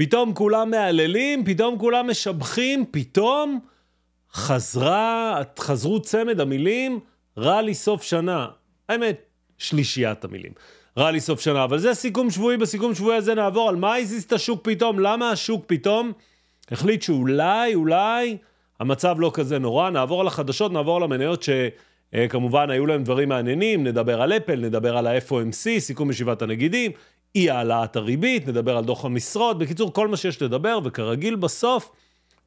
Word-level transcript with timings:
פתאום 0.00 0.34
כולם 0.34 0.70
מהללים, 0.70 1.44
פתאום 1.44 1.78
כולם 1.78 2.10
משבחים, 2.10 2.84
פתאום 2.90 3.60
חזרה, 4.32 5.40
חזרו 5.58 6.00
צמד 6.00 6.40
המילים, 6.40 7.00
רע 7.38 7.62
לי 7.62 7.74
סוף 7.74 8.02
שנה. 8.02 8.46
האמת, 8.88 9.22
שלישיית 9.58 10.24
המילים. 10.24 10.52
רע 10.98 11.10
לי 11.10 11.20
סוף 11.20 11.40
שנה, 11.40 11.64
אבל 11.64 11.78
זה 11.78 11.94
סיכום 11.94 12.30
שבועי, 12.30 12.56
בסיכום 12.56 12.94
שבועי 12.94 13.16
הזה 13.16 13.34
נעבור 13.34 13.68
על 13.68 13.76
מה 13.76 13.94
הזיז 13.94 14.24
את 14.24 14.32
השוק 14.32 14.60
פתאום, 14.64 14.98
למה 14.98 15.30
השוק 15.30 15.64
פתאום 15.66 16.12
החליט 16.70 17.02
שאולי, 17.02 17.74
אולי, 17.74 18.36
המצב 18.80 19.16
לא 19.18 19.30
כזה 19.34 19.58
נורא. 19.58 19.90
נעבור 19.90 20.20
על 20.20 20.26
החדשות, 20.26 20.72
נעבור 20.72 20.96
על 20.96 21.02
המניות 21.02 21.42
שכמובן 21.42 22.70
היו 22.70 22.86
להם 22.86 23.04
דברים 23.04 23.28
מעניינים, 23.28 23.84
נדבר 23.84 24.22
על 24.22 24.32
אפל, 24.32 24.60
נדבר 24.60 24.96
על 24.96 25.06
ה-FOMC, 25.06 25.78
סיכום 25.78 26.10
ישיבת 26.10 26.42
הנגידים, 26.42 26.92
אי 27.34 27.50
העלאת 27.50 27.96
הריבית, 27.96 28.48
נדבר 28.48 28.76
על 28.76 28.84
דוח 28.84 29.04
המשרות, 29.04 29.58
בקיצור, 29.58 29.92
כל 29.92 30.08
מה 30.08 30.16
שיש 30.16 30.42
לדבר, 30.42 30.78
וכרגיל 30.84 31.36
בסוף, 31.36 31.92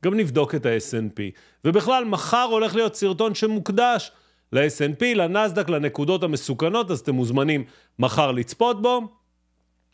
גם 0.04 0.14
נבדוק 0.14 0.56
את 0.56 0.66
ה-S&P. 0.66 1.20
ובכלל, 1.66 2.06
מחר 2.06 2.48
הולך 2.52 2.76
להיות 2.76 2.96
סרטון 2.96 3.36
שמוקדש 3.36 4.12
ל-S&P, 4.52 5.04
לנסדק, 5.16 5.70
לנקודות 5.70 6.24
המסוכנות, 6.24 6.92
אז 6.92 7.00
אתם 7.00 7.16
מוזמנים 7.16 7.64
מחר 8.00 8.32
לצפות 8.32 8.82
בו. 8.82 9.02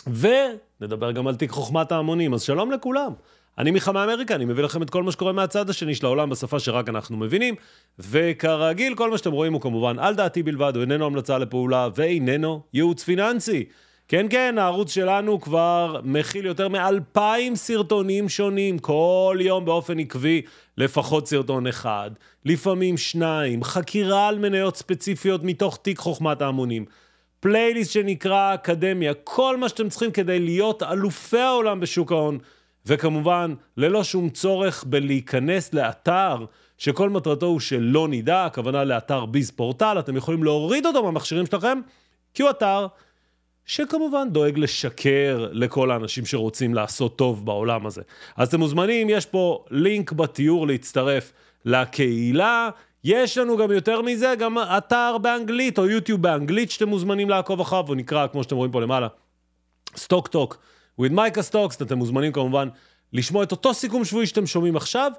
ונדבר 0.08 1.12
גם 1.12 1.28
על 1.28 1.36
תיק 1.36 1.52
חוכמת 1.52 1.92
ההמונים. 1.92 2.34
אז 2.34 2.42
שלום 2.42 2.72
לכולם. 2.72 3.12
אני 3.58 3.72
מיכה 3.72 3.92
מאמריקה, 3.92 4.36
אני 4.36 4.46
מביא 4.46 4.64
לכם 4.64 4.82
את 4.82 4.90
כל 4.90 5.04
מה 5.04 5.12
שקורה 5.12 5.32
מהצד 5.32 5.70
השני 5.70 5.96
של 5.96 6.06
העולם 6.06 6.30
בשפה 6.30 6.60
שרק 6.60 6.90
אנחנו 6.90 7.18
מבינים. 7.18 7.56
וכרגיל, 8.00 8.96
כל 8.96 9.10
מה 9.10 9.18
שאתם 9.18 9.32
רואים 9.32 9.54
הוא 9.54 9.62
כמובן 9.62 10.00
על 10.00 10.16
דעתי 10.16 10.44
בלבד, 10.44 10.72
הוא 10.76 10.82
איננו 10.82 11.06
המלצה 11.06 11.38
לפעולה 11.38 11.90
ואיננו 11.96 12.62
ייעוץ 12.74 13.04
פיננסי. 13.04 13.66
כן, 14.10 14.26
כן, 14.30 14.56
הערוץ 14.58 14.92
שלנו 14.92 15.42
כבר 15.42 16.02
מכיל 16.04 16.46
יותר 16.46 16.68
מאלפיים 16.68 17.56
סרטונים 17.56 18.30
שונים, 18.30 18.80
כל 18.80 19.38
יום 19.42 19.66
באופן 19.66 20.00
עקבי, 20.00 20.42
לפחות 20.78 21.28
סרטון 21.28 21.68
אחד, 21.68 22.12
לפעמים 22.46 22.98
שניים, 22.98 23.64
חקירה 23.64 24.28
על 24.28 24.40
מניות 24.40 24.76
ספציפיות 24.76 25.44
מתוך 25.44 25.78
תיק 25.82 25.98
חוכמת 25.98 26.42
ההמונים, 26.42 26.86
פלייליסט 27.40 27.92
שנקרא 27.92 28.54
אקדמיה, 28.54 29.14
כל 29.14 29.58
מה 29.58 29.70
שאתם 29.70 29.90
צריכים 29.90 30.12
כדי 30.12 30.40
להיות 30.40 30.84
אלופי 30.84 31.40
העולם 31.40 31.80
בשוק 31.80 32.12
ההון, 32.12 32.38
וכמובן, 32.86 33.54
ללא 33.78 34.04
שום 34.04 34.30
צורך 34.30 34.84
בלהיכנס 34.88 35.74
לאתר 35.74 36.46
שכל 36.78 37.10
מטרתו 37.10 37.46
הוא 37.46 37.60
שלא 37.60 38.08
נדע, 38.08 38.46
הכוונה 38.46 38.84
לאתר 38.84 39.26
ביז 39.26 39.52
פורטל, 39.52 40.00
אתם 40.00 40.18
יכולים 40.18 40.44
להוריד 40.44 40.86
אותו 40.86 41.04
מהמכשירים 41.04 41.46
שלכם, 41.46 41.80
כי 42.34 42.44
הוא 42.44 42.50
אתר 42.50 42.88
שכמובן 43.70 44.28
דואג 44.32 44.58
לשקר 44.58 45.48
לכל 45.52 45.92
האנשים 45.92 46.26
שרוצים 46.26 46.74
לעשות 46.74 47.16
טוב 47.16 47.46
בעולם 47.46 47.86
הזה. 47.86 48.02
אז 48.38 48.48
אתם 48.48 48.60
מוזמנים, 48.60 49.10
יש 49.10 49.26
פה 49.26 49.66
לינק 49.72 50.12
בתיאור 50.12 50.68
להצטרף 50.68 51.32
לקהילה. 51.66 52.70
יש 53.04 53.38
לנו 53.38 53.58
גם 53.58 53.72
יותר 53.72 54.02
מזה, 54.02 54.34
גם 54.40 54.58
אתר 54.78 55.18
באנגלית 55.18 55.80
או 55.80 55.86
יוטיוב 55.86 56.22
באנגלית 56.22 56.72
שאתם 56.72 56.90
מוזמנים 56.90 57.30
לעקוב 57.30 57.62
אחריו, 57.62 57.84
הוא 57.88 57.96
נקרא, 57.96 58.28
כמו 58.28 58.44
שאתם 58.44 58.56
רואים 58.56 58.72
פה 58.72 58.82
למעלה, 58.82 59.08
Stock 59.98 60.31
Talk 60.31 60.58
with 61.02 61.12
מייקה 61.12 61.42
סטוקס, 61.42 61.82
אתם 61.82 61.98
מוזמנים 61.98 62.32
כמובן 62.32 62.70
לשמוע 63.14 63.44
את 63.44 63.52
אותו 63.52 63.74
סיכום 63.74 64.06
שבועי 64.06 64.28
שאתם 64.28 64.46
שומעים 64.46 64.76
עכשיו, 64.76 65.12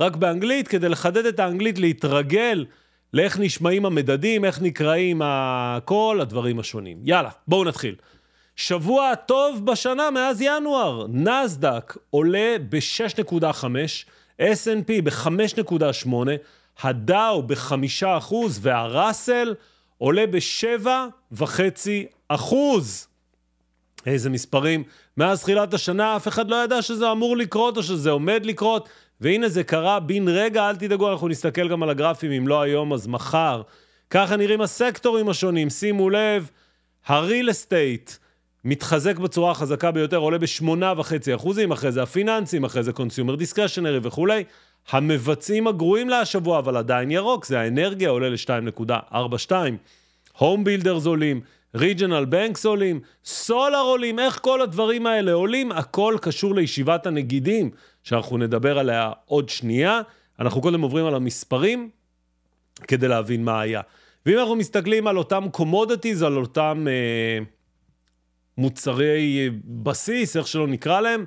רק 0.00 0.16
באנגלית, 0.16 0.68
כדי 0.68 0.88
לחדד 0.88 1.26
את 1.26 1.40
האנגלית, 1.40 1.78
להתרגל 1.78 2.64
לאיך 3.12 3.38
נשמעים 3.38 3.86
המדדים, 3.86 4.44
איך 4.44 4.62
נקראים 4.62 5.22
כל 5.84 6.18
הדברים 6.22 6.58
השונים. 6.58 6.98
יאללה, 7.04 7.30
בואו 7.48 7.64
נתחיל. 7.64 7.94
שבוע 8.56 9.14
טוב 9.14 9.66
בשנה 9.66 10.10
מאז 10.10 10.40
ינואר. 10.40 11.06
נסדק 11.08 11.96
עולה 12.10 12.56
ב-6.5, 12.68 13.64
S&P 14.42 15.02
ב-5.8, 15.04 16.08
הדאו 16.82 17.42
ב-5% 17.42 18.34
והראסל 18.60 19.54
עולה 19.98 20.24
ב-7.5%. 20.30 22.54
איזה 24.06 24.30
מספרים. 24.30 24.84
מאז 25.16 25.42
תחילת 25.42 25.74
השנה 25.74 26.16
אף 26.16 26.28
אחד 26.28 26.50
לא 26.50 26.64
ידע 26.64 26.82
שזה 26.82 27.12
אמור 27.12 27.36
לקרות 27.36 27.76
או 27.76 27.82
שזה 27.82 28.10
עומד 28.10 28.46
לקרות. 28.46 28.88
והנה 29.20 29.48
זה 29.48 29.64
קרה 29.64 30.00
בן 30.00 30.28
רגע, 30.28 30.68
אל 30.68 30.76
תדאגו, 30.76 31.12
אנחנו 31.12 31.28
נסתכל 31.28 31.68
גם 31.68 31.82
על 31.82 31.90
הגרפים, 31.90 32.32
אם 32.32 32.48
לא 32.48 32.62
היום 32.62 32.92
אז 32.92 33.06
מחר. 33.06 33.62
ככה 34.10 34.36
נראים 34.36 34.60
הסקטורים 34.60 35.28
השונים, 35.28 35.70
שימו 35.70 36.10
לב, 36.10 36.50
ה 37.06 37.15
real 37.15 37.50
estate 37.50 38.10
מתחזק 38.64 39.18
בצורה 39.18 39.50
החזקה 39.50 39.90
ביותר, 39.90 40.16
עולה 40.16 40.38
ב-8.5 40.38 41.34
אחוזים, 41.34 41.72
אחרי 41.72 41.92
זה 41.92 42.02
הפיננסים, 42.02 42.64
אחרי 42.64 42.82
זה 42.82 42.92
consumer 42.92 43.34
discretionary 43.34 43.98
וכולי. 44.02 44.44
המבצעים 44.90 45.66
הגרועים 45.66 46.08
להשבוע, 46.08 46.58
אבל 46.58 46.76
עדיין 46.76 47.10
ירוק, 47.10 47.44
זה 47.44 47.60
האנרגיה, 47.60 48.10
עולה 48.10 48.28
ל-2.42. 48.28 49.52
home 50.38 50.64
builders 50.64 51.06
עולים, 51.06 51.40
regional 51.74 52.24
banks 52.24 52.66
עולים, 52.66 53.00
solar 53.24 53.78
עולים, 53.80 54.18
איך 54.18 54.38
כל 54.42 54.62
הדברים 54.62 55.06
האלה 55.06 55.32
עולים? 55.32 55.72
הכל 55.72 56.16
קשור 56.22 56.54
לישיבת 56.54 57.06
הנגידים. 57.06 57.70
שאנחנו 58.06 58.38
נדבר 58.38 58.78
עליה 58.78 59.12
עוד 59.24 59.48
שנייה. 59.48 60.00
אנחנו 60.40 60.60
קודם 60.60 60.80
עוברים 60.80 61.06
על 61.06 61.14
המספרים 61.14 61.90
כדי 62.88 63.08
להבין 63.08 63.44
מה 63.44 63.60
היה. 63.60 63.80
ואם 64.26 64.38
אנחנו 64.38 64.56
מסתכלים 64.56 65.06
על 65.06 65.18
אותם 65.18 65.44
commodities, 65.52 66.22
על 66.22 66.36
אותם 66.36 66.86
אה, 66.88 67.38
מוצרי 68.58 69.50
בסיס, 69.64 70.36
איך 70.36 70.46
שלא 70.46 70.66
נקרא 70.66 71.00
להם, 71.00 71.24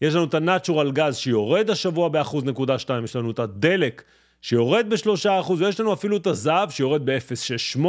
יש 0.00 0.14
לנו 0.14 0.24
את 0.24 0.34
ה-Natural 0.34 0.96
Gas 0.96 1.12
שיורד 1.12 1.70
השבוע 1.70 2.08
ב-1.2, 2.08 2.90
יש 3.04 3.16
לנו 3.16 3.30
את 3.30 3.38
הדלק 3.38 4.02
שיורד 4.42 4.86
ב-3%, 4.88 5.50
ויש 5.58 5.80
לנו 5.80 5.92
אפילו 5.92 6.16
את 6.16 6.26
הזהב 6.26 6.70
שיורד 6.70 7.10
ב-0.68, 7.10 7.86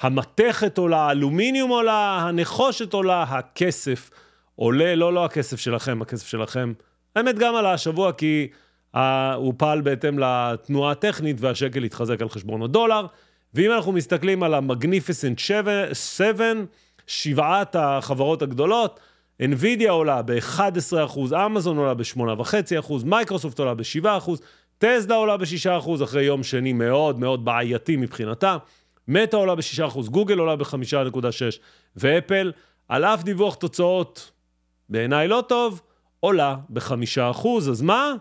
המתכת 0.00 0.78
עולה, 0.78 0.98
האלומיניום 1.00 1.70
עולה, 1.70 2.18
הנחושת 2.22 2.92
עולה, 2.92 3.22
הכסף 3.22 4.10
עולה, 4.56 4.94
לא, 4.94 5.12
לא 5.12 5.24
הכסף 5.24 5.60
שלכם, 5.60 6.02
הכסף 6.02 6.26
שלכם 6.26 6.72
האמת 7.16 7.38
גם 7.38 7.54
עלה 7.54 7.72
השבוע 7.72 8.12
כי 8.12 8.48
uh, 8.96 8.98
הוא 9.36 9.54
פעל 9.56 9.80
בהתאם 9.80 10.18
לתנועה 10.18 10.92
הטכנית 10.92 11.36
והשקל 11.40 11.84
התחזק 11.84 12.22
על 12.22 12.28
חשבון 12.28 12.62
הדולר. 12.62 13.06
ואם 13.54 13.72
אנחנו 13.72 13.92
מסתכלים 13.92 14.42
על 14.42 14.54
המגניפיסנט 14.54 15.38
7, 15.38 15.84
שבעת 17.06 17.76
החברות 17.78 18.42
הגדולות, 18.42 19.00
NVIDIA 19.42 19.90
עולה 19.90 20.22
ב-11%, 20.22 21.36
אמזון 21.46 21.76
עולה 21.76 21.94
ב-8.5%, 21.94 22.92
מייקרוסופט 23.04 23.58
עולה 23.58 23.74
ב-7%, 23.74 24.30
טסלה 24.78 25.14
עולה 25.16 25.36
ב-6% 25.36 26.04
אחרי 26.04 26.24
יום 26.24 26.42
שני 26.42 26.72
מאוד 26.72 27.18
מאוד 27.18 27.44
בעייתי 27.44 27.96
מבחינתה, 27.96 28.56
מטא 29.08 29.36
עולה 29.36 29.54
ב-6%, 29.54 30.10
גוגל 30.10 30.38
עולה 30.38 30.56
ב-5.6% 30.56 31.58
ואפל, 31.96 32.52
על 32.88 33.04
אף 33.04 33.22
דיווח 33.22 33.54
תוצאות 33.54 34.30
בעיניי 34.88 35.28
לא 35.28 35.44
טוב, 35.48 35.82
עולה 36.24 36.56
בחמישה 36.70 37.30
אחוז, 37.30 37.70
אז 37.70 37.82
מה? 37.82 38.14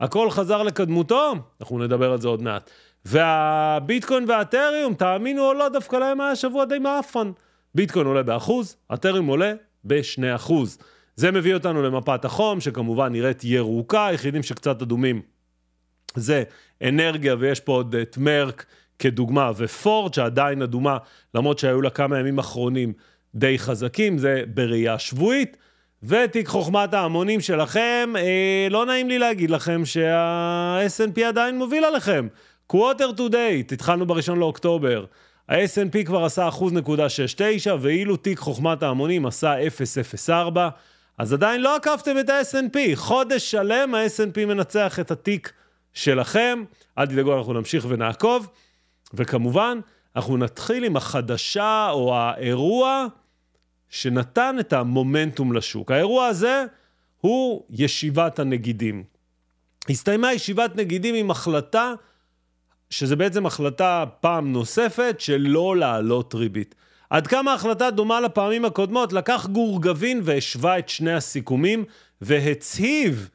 הכל 0.00 0.30
חזר 0.30 0.62
לקדמותו? 0.62 1.34
אנחנו 1.60 1.78
נדבר 1.78 2.12
על 2.12 2.20
זה 2.20 2.28
עוד 2.28 2.42
מעט. 2.42 2.70
והביטקוין 3.04 4.24
והאתריום, 4.28 4.94
תאמינו 4.94 5.48
או 5.48 5.54
לא, 5.54 5.68
דווקא 5.68 5.96
להם 5.96 6.20
היה 6.20 6.36
שבוע 6.36 6.64
די 6.64 6.78
מאפן. 6.78 7.30
ביטקוין 7.74 8.06
עולה 8.06 8.22
באחוז, 8.22 8.76
אתריום 8.94 9.26
עולה 9.26 9.52
בשני 9.84 10.34
אחוז. 10.34 10.78
זה 11.16 11.30
מביא 11.30 11.54
אותנו 11.54 11.82
למפת 11.82 12.24
החום, 12.24 12.60
שכמובן 12.60 13.12
נראית 13.12 13.44
ירוקה, 13.44 14.06
היחידים 14.06 14.42
שקצת 14.42 14.82
אדומים 14.82 15.22
זה 16.14 16.42
אנרגיה, 16.82 17.36
ויש 17.38 17.60
פה 17.60 17.72
עוד 17.72 17.94
את 17.94 18.16
מרק 18.18 18.66
כדוגמה, 18.98 19.50
ופורד 19.56 20.14
שעדיין 20.14 20.62
אדומה, 20.62 20.98
למרות 21.34 21.58
שהיו 21.58 21.82
לה 21.82 21.90
כמה 21.90 22.18
ימים 22.18 22.38
אחרונים 22.38 22.92
די 23.34 23.58
חזקים, 23.58 24.18
זה 24.18 24.42
בראייה 24.54 24.98
שבועית. 24.98 25.56
ותיק 26.02 26.48
חוכמת 26.48 26.94
ההמונים 26.94 27.40
שלכם, 27.40 28.12
אה, 28.16 28.66
לא 28.70 28.86
נעים 28.86 29.08
לי 29.08 29.18
להגיד 29.18 29.50
לכם 29.50 29.84
שה 29.84 30.78
snp 30.86 31.22
עדיין 31.22 31.58
מוביל 31.58 31.84
עליכם. 31.84 32.28
quarter 32.72 33.16
to 33.16 33.32
date, 33.32 33.72
התחלנו 33.72 34.06
בראשון 34.06 34.38
לאוקטובר. 34.38 35.04
ה-S&P 35.48 36.04
כבר 36.06 36.24
עשה 36.24 36.48
1.69, 36.48 37.70
ואילו 37.80 38.16
תיק 38.16 38.38
חוכמת 38.38 38.82
ההמונים 38.82 39.26
עשה 39.26 39.54
0.04, 40.28 40.58
אז 41.18 41.32
עדיין 41.32 41.60
לא 41.60 41.76
עקפתם 41.76 42.18
את 42.18 42.30
ה-S&P. 42.30 42.78
חודש 42.94 43.50
שלם 43.50 43.94
ה-S&P 43.94 44.46
מנצח 44.46 45.00
את 45.00 45.10
התיק 45.10 45.52
שלכם. 45.92 46.64
אל 46.98 47.06
תדאגו, 47.06 47.38
אנחנו 47.38 47.52
נמשיך 47.52 47.86
ונעקוב. 47.88 48.48
וכמובן, 49.14 49.78
אנחנו 50.16 50.36
נתחיל 50.36 50.84
עם 50.84 50.96
החדשה 50.96 51.90
או 51.90 52.14
האירוע 52.14 53.06
שנתן 53.92 54.56
את 54.60 54.72
המומנטום 54.72 55.52
לשוק. 55.52 55.90
האירוע 55.90 56.26
הזה 56.26 56.64
הוא 57.20 57.64
ישיבת 57.70 58.38
הנגידים. 58.38 59.04
הסתיימה 59.88 60.32
ישיבת 60.32 60.76
נגידים 60.76 61.14
עם 61.14 61.30
החלטה, 61.30 61.94
שזה 62.90 63.16
בעצם 63.16 63.46
החלטה 63.46 64.04
פעם 64.20 64.52
נוספת, 64.52 65.16
של 65.18 65.46
לא 65.48 65.76
להעלות 65.76 66.34
ריבית. 66.34 66.74
עד 67.10 67.26
כמה 67.26 67.52
ההחלטה 67.52 67.90
דומה 67.90 68.20
לפעמים 68.20 68.64
הקודמות, 68.64 69.12
לקח 69.12 69.46
גור 69.46 69.82
גבין 69.82 70.20
והשווה 70.24 70.78
את 70.78 70.88
שני 70.88 71.12
הסיכומים, 71.12 71.84
והצהיב 72.20 73.28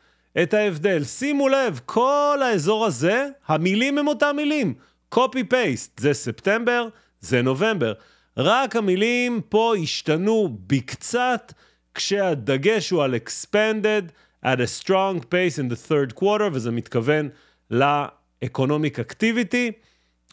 את 0.43 0.53
ההבדל. 0.53 1.03
שימו 1.03 1.49
לב, 1.49 1.79
כל 1.85 2.39
האזור 2.43 2.85
הזה, 2.85 3.27
המילים 3.47 3.97
הם 3.97 4.07
אותם 4.07 4.33
מילים. 4.35 4.73
copy 5.15 5.43
paste, 5.51 5.91
זה 5.97 6.13
ספטמבר, 6.13 6.87
זה 7.21 7.41
נובמבר. 7.41 7.93
רק 8.37 8.75
המילים 8.75 9.41
פה 9.49 9.73
השתנו 9.83 10.57
בקצת, 10.67 11.53
כשהדגש 11.93 12.89
הוא 12.89 13.03
על 13.03 13.15
expanded 13.15 14.11
at 14.45 14.57
a 14.57 14.83
strong 14.83 15.19
pace 15.19 15.57
in 15.57 15.71
the 15.71 15.89
third 15.89 16.19
quarter, 16.19 16.49
וזה 16.51 16.71
מתכוון 16.71 17.29
ל-economic 17.71 18.99
activity. 18.99 19.71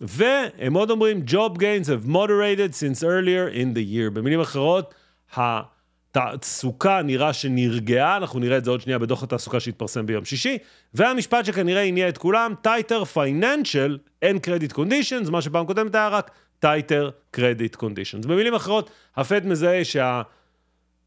והם 0.00 0.74
עוד 0.74 0.90
אומרים, 0.90 1.24
Job 1.28 1.58
gains 1.58 1.86
have 1.86 2.08
moderated 2.08 2.74
since 2.74 3.02
earlier 3.02 3.48
in 3.54 3.74
the 3.74 3.94
year. 3.94 4.10
במילים 4.12 4.40
אחרות, 4.40 4.94
התעסוקה 5.34 7.02
נראה 7.02 7.32
שנרגעה, 7.32 8.16
אנחנו 8.16 8.40
נראה 8.40 8.58
את 8.58 8.64
זה 8.64 8.70
עוד 8.70 8.80
שנייה 8.80 8.98
בדוח 8.98 9.22
התעסוקה 9.22 9.60
שהתפרסם 9.60 10.06
ביום 10.06 10.24
שישי, 10.24 10.58
והמשפט 10.94 11.44
שכנראה 11.44 11.82
הניע 11.82 12.08
את 12.08 12.18
כולם, 12.18 12.54
tighter 12.66 13.16
financial 13.16 14.24
and 14.24 14.38
credit 14.46 14.76
conditions, 14.76 15.30
מה 15.30 15.42
שפעם 15.42 15.66
קודמת 15.66 15.94
היה 15.94 16.08
רק 16.08 16.30
tighter 16.64 17.36
credit 17.36 17.76
conditions. 17.76 18.26
במילים 18.28 18.54
אחרות, 18.54 18.90
הפד 19.16 19.46
מזהה 19.46 19.84
שה... 19.84 20.22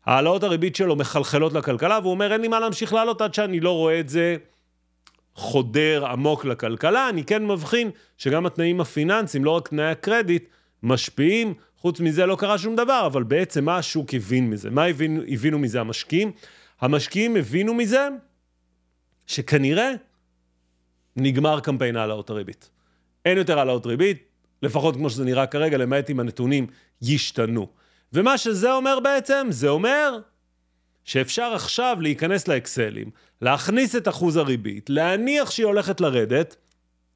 העלאות 0.05 0.43
הריבית 0.43 0.75
שלו 0.75 0.95
מחלחלות 0.95 1.53
לכלכלה, 1.53 1.99
והוא 1.99 2.11
אומר, 2.11 2.33
אין 2.33 2.41
לי 2.41 2.47
מה 2.47 2.59
להמשיך 2.59 2.93
לעלות 2.93 3.21
עד 3.21 3.33
שאני 3.33 3.59
לא 3.59 3.71
רואה 3.71 3.99
את 3.99 4.09
זה 4.09 4.35
חודר 5.35 6.05
עמוק 6.05 6.45
לכלכלה. 6.45 7.09
אני 7.09 7.23
כן 7.23 7.47
מבחין 7.47 7.91
שגם 8.17 8.45
התנאים 8.45 8.81
הפיננסיים, 8.81 9.45
לא 9.45 9.51
רק 9.51 9.67
תנאי 9.67 9.85
הקרדיט, 9.85 10.47
משפיעים. 10.83 11.53
חוץ 11.77 11.99
מזה 11.99 12.25
לא 12.25 12.35
קרה 12.35 12.57
שום 12.57 12.75
דבר, 12.75 13.03
אבל 13.05 13.23
בעצם 13.23 13.65
מה 13.65 13.77
השוק 13.77 14.13
הבין 14.13 14.49
מזה? 14.49 14.69
מה 14.69 14.85
הבין, 14.85 15.23
הבינו 15.27 15.59
מזה 15.59 15.81
המשקיעים? 15.81 16.31
המשקיעים 16.81 17.35
הבינו 17.35 17.73
מזה 17.73 18.07
שכנראה 19.27 19.91
נגמר 21.15 21.59
קמפיין 21.59 21.95
העלאות 21.95 22.29
הריבית. 22.29 22.69
אין 23.25 23.37
יותר 23.37 23.59
העלאות 23.59 23.85
ריבית, 23.85 24.26
לפחות 24.63 24.95
כמו 24.95 25.09
שזה 25.09 25.25
נראה 25.25 25.45
כרגע, 25.45 25.77
למעט 25.77 26.09
אם 26.09 26.19
הנתונים 26.19 26.67
ישתנו. 27.01 27.67
ומה 28.13 28.37
שזה 28.37 28.73
אומר 28.73 28.99
בעצם, 28.99 29.47
זה 29.49 29.69
אומר 29.69 30.19
שאפשר 31.03 31.51
עכשיו 31.55 31.97
להיכנס 31.99 32.47
לאקסלים, 32.47 33.09
להכניס 33.41 33.95
את 33.95 34.07
אחוז 34.07 34.37
הריבית, 34.37 34.89
להניח 34.89 35.51
שהיא 35.51 35.65
הולכת 35.65 36.01
לרדת, 36.01 36.55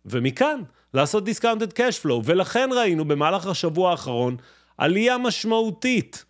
ומכאן 0.05 0.61
לעשות 0.93 1.25
discounted 1.25 1.73
cash 1.73 1.95
flow. 1.95 2.21
ולכן 2.25 2.69
ראינו 2.73 3.05
במהלך 3.05 3.47
השבוע 3.47 3.91
האחרון 3.91 4.37
עלייה 4.77 5.17
משמעותית 5.17 6.25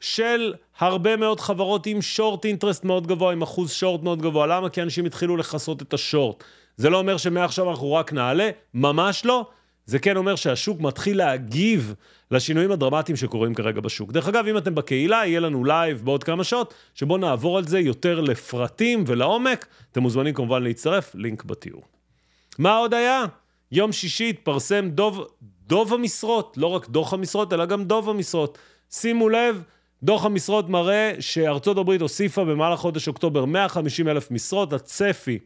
של 0.00 0.54
הרבה 0.78 1.16
מאוד 1.16 1.40
חברות 1.40 1.86
עם 1.86 2.02
short 2.02 2.44
interest 2.44 2.84
מאוד 2.84 3.06
גבוה, 3.06 3.32
עם 3.32 3.42
אחוז 3.42 3.72
שורט 3.72 4.02
מאוד 4.02 4.22
גבוה. 4.22 4.46
למה? 4.46 4.68
כי 4.68 4.82
אנשים 4.82 5.04
התחילו 5.04 5.36
לכסות 5.36 5.82
את 5.82 5.94
השורט. 5.94 6.44
זה 6.76 6.90
לא 6.90 6.98
אומר 6.98 7.16
שמעכשיו 7.16 7.70
אנחנו 7.70 7.92
רק 7.92 8.12
נעלה, 8.12 8.50
ממש 8.74 9.24
לא. 9.24 9.46
זה 9.88 9.98
כן 9.98 10.16
אומר 10.16 10.36
שהשוק 10.36 10.80
מתחיל 10.80 11.18
להגיב 11.18 11.94
לשינויים 12.30 12.70
הדרמטיים 12.70 13.16
שקורים 13.16 13.54
כרגע 13.54 13.80
בשוק. 13.80 14.12
דרך 14.12 14.28
אגב, 14.28 14.46
אם 14.46 14.58
אתם 14.58 14.74
בקהילה, 14.74 15.16
יהיה 15.26 15.40
לנו 15.40 15.64
לייב 15.64 16.04
בעוד 16.04 16.24
כמה 16.24 16.44
שעות, 16.44 16.74
שבו 16.94 17.16
נעבור 17.16 17.58
על 17.58 17.66
זה 17.66 17.80
יותר 17.80 18.20
לפרטים 18.20 19.04
ולעומק. 19.06 19.66
אתם 19.92 20.02
מוזמנים 20.02 20.34
כמובן 20.34 20.62
להצטרף, 20.62 21.14
לינק 21.14 21.44
בתיאור. 21.44 21.82
מה 22.58 22.76
עוד 22.76 22.94
היה? 22.94 23.24
יום 23.72 23.92
שישי 23.92 24.30
התפרסם 24.30 24.88
דוב, 24.90 25.26
דוב 25.66 25.94
המשרות, 25.94 26.56
לא 26.56 26.66
רק 26.66 26.88
דוח 26.88 27.12
המשרות, 27.12 27.52
אלא 27.52 27.66
גם 27.66 27.84
דוב 27.84 28.08
המשרות. 28.08 28.58
שימו 28.90 29.28
לב, 29.28 29.62
דוח 30.02 30.24
המשרות 30.24 30.68
מראה 30.68 31.12
שארצות 31.20 31.78
הברית 31.78 32.00
הוסיפה 32.00 32.44
במהלך 32.44 32.78
חודש 32.80 33.08
אוקטובר 33.08 33.44
150 33.44 34.08
אלף 34.08 34.30
משרות, 34.30 34.72
הצפי 34.72 35.38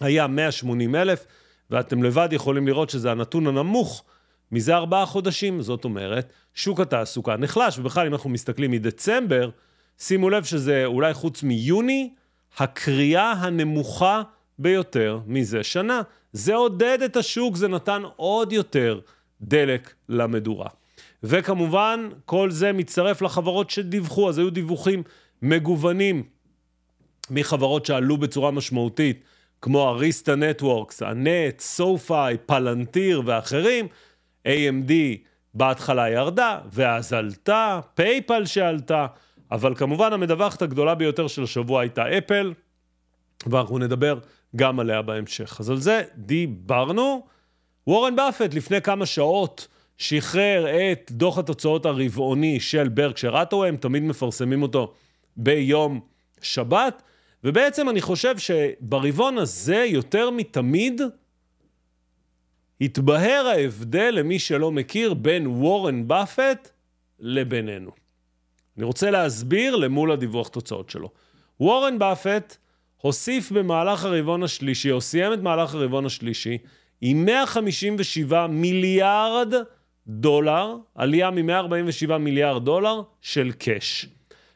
היה 0.00 0.26
180 0.26 0.94
אלף. 0.94 1.24
ואתם 1.70 2.02
לבד 2.02 2.28
יכולים 2.32 2.66
לראות 2.66 2.90
שזה 2.90 3.10
הנתון 3.10 3.46
הנמוך 3.46 4.04
מזה 4.52 4.76
ארבעה 4.76 5.06
חודשים. 5.06 5.62
זאת 5.62 5.84
אומרת, 5.84 6.32
שוק 6.54 6.80
התעסוקה 6.80 7.36
נחלש, 7.36 7.78
ובכלל, 7.78 8.06
אם 8.06 8.12
אנחנו 8.12 8.30
מסתכלים 8.30 8.70
מדצמבר, 8.70 9.50
שימו 9.98 10.30
לב 10.30 10.44
שזה 10.44 10.84
אולי 10.84 11.14
חוץ 11.14 11.42
מיוני, 11.42 12.10
הקריאה 12.58 13.32
הנמוכה 13.32 14.22
ביותר 14.58 15.20
מזה 15.26 15.64
שנה. 15.64 16.02
זה 16.32 16.54
עודד 16.54 16.98
את 17.04 17.16
השוק, 17.16 17.56
זה 17.56 17.68
נתן 17.68 18.02
עוד 18.16 18.52
יותר 18.52 19.00
דלק 19.40 19.94
למדורה. 20.08 20.68
וכמובן, 21.22 22.08
כל 22.24 22.50
זה 22.50 22.72
מצטרף 22.72 23.22
לחברות 23.22 23.70
שדיווחו, 23.70 24.28
אז 24.28 24.38
היו 24.38 24.50
דיווחים 24.50 25.02
מגוונים 25.42 26.22
מחברות 27.30 27.86
שעלו 27.86 28.16
בצורה 28.16 28.50
משמעותית. 28.50 29.22
כמו 29.62 29.88
אריסטה 29.88 30.34
נטוורקס, 30.34 31.02
הנט, 31.02 31.60
סופאי, 31.60 32.36
פלנטיר 32.46 33.22
ואחרים, 33.24 33.88
AMD 34.48 34.92
בהתחלה 35.54 36.10
ירדה, 36.10 36.58
ואז 36.72 37.12
עלתה, 37.12 37.80
PayPal 37.94 38.46
שעלתה, 38.46 39.06
אבל 39.50 39.74
כמובן 39.74 40.12
המדווחת 40.12 40.62
הגדולה 40.62 40.94
ביותר 40.94 41.26
של 41.28 41.42
השבוע 41.42 41.80
הייתה 41.80 42.18
Apple, 42.18 42.52
ואנחנו 43.46 43.78
נדבר 43.78 44.18
גם 44.56 44.80
עליה 44.80 45.02
בהמשך. 45.02 45.60
אז 45.60 45.70
על 45.70 45.76
זה 45.76 46.02
דיברנו. 46.16 47.26
וורן 47.86 48.16
באפט 48.16 48.54
לפני 48.54 48.82
כמה 48.82 49.06
שעות 49.06 49.68
שחרר 49.98 50.66
את 50.92 51.12
דוח 51.12 51.38
התוצאות 51.38 51.86
הרבעוני 51.86 52.60
של 52.60 52.88
Berkshire 52.88 53.36
Hathaway, 53.36 53.64
הם 53.64 53.76
תמיד 53.76 54.02
מפרסמים 54.02 54.62
אותו 54.62 54.94
ביום 55.36 56.00
שבת. 56.42 57.02
ובעצם 57.44 57.88
אני 57.88 58.00
חושב 58.00 58.38
שברבעון 58.38 59.38
הזה, 59.38 59.84
יותר 59.88 60.30
מתמיד, 60.30 61.00
התבהר 62.80 63.46
ההבדל, 63.46 64.10
למי 64.10 64.38
שלא 64.38 64.72
מכיר, 64.72 65.14
בין 65.14 65.46
וורן 65.46 66.08
באפט 66.08 66.70
לבינינו. 67.20 67.90
אני 68.76 68.84
רוצה 68.84 69.10
להסביר 69.10 69.76
למול 69.76 70.12
הדיווח 70.12 70.48
תוצאות 70.48 70.90
שלו. 70.90 71.10
וורן 71.60 71.98
באפט 71.98 72.56
הוסיף 72.96 73.52
במהלך 73.52 74.04
הרבעון 74.04 74.42
השלישי, 74.42 74.92
או 74.92 75.00
סיים 75.00 75.32
את 75.32 75.38
מהלך 75.38 75.74
הרבעון 75.74 76.06
השלישי, 76.06 76.58
עם 77.00 77.24
157 77.24 78.46
מיליארד 78.46 79.54
דולר, 80.06 80.76
עלייה 80.94 81.30
מ-147 81.30 82.18
מיליארד 82.18 82.64
דולר 82.64 83.02
של 83.20 83.52
קאש. 83.52 84.06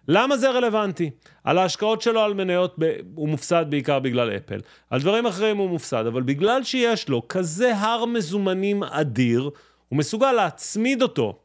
למה 0.08 0.36
זה 0.36 0.50
רלוונטי? 0.50 1.10
על 1.44 1.58
ההשקעות 1.58 2.02
שלו 2.02 2.20
על 2.20 2.34
מניות 2.34 2.74
ב... 2.78 2.96
הוא 3.14 3.28
מופסד 3.28 3.66
בעיקר 3.68 3.98
בגלל 3.98 4.36
אפל. 4.36 4.60
על 4.90 5.00
דברים 5.00 5.26
אחרים 5.26 5.56
הוא 5.56 5.68
מופסד, 5.68 6.06
אבל 6.06 6.22
בגלל 6.22 6.64
שיש 6.64 7.08
לו 7.08 7.28
כזה 7.28 7.76
הר 7.76 8.04
מזומנים 8.04 8.82
אדיר, 8.82 9.50
הוא 9.88 9.98
מסוגל 9.98 10.32
להצמיד 10.32 11.02
אותו 11.02 11.38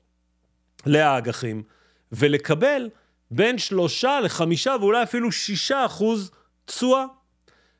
לאג"חים 0.85 1.63
ולקבל 2.11 2.89
בין 3.31 3.57
שלושה 3.57 4.19
לחמישה 4.19 4.75
ואולי 4.79 5.03
אפילו 5.03 5.31
שישה 5.31 5.85
אחוז 5.85 6.31
תשואה. 6.65 7.05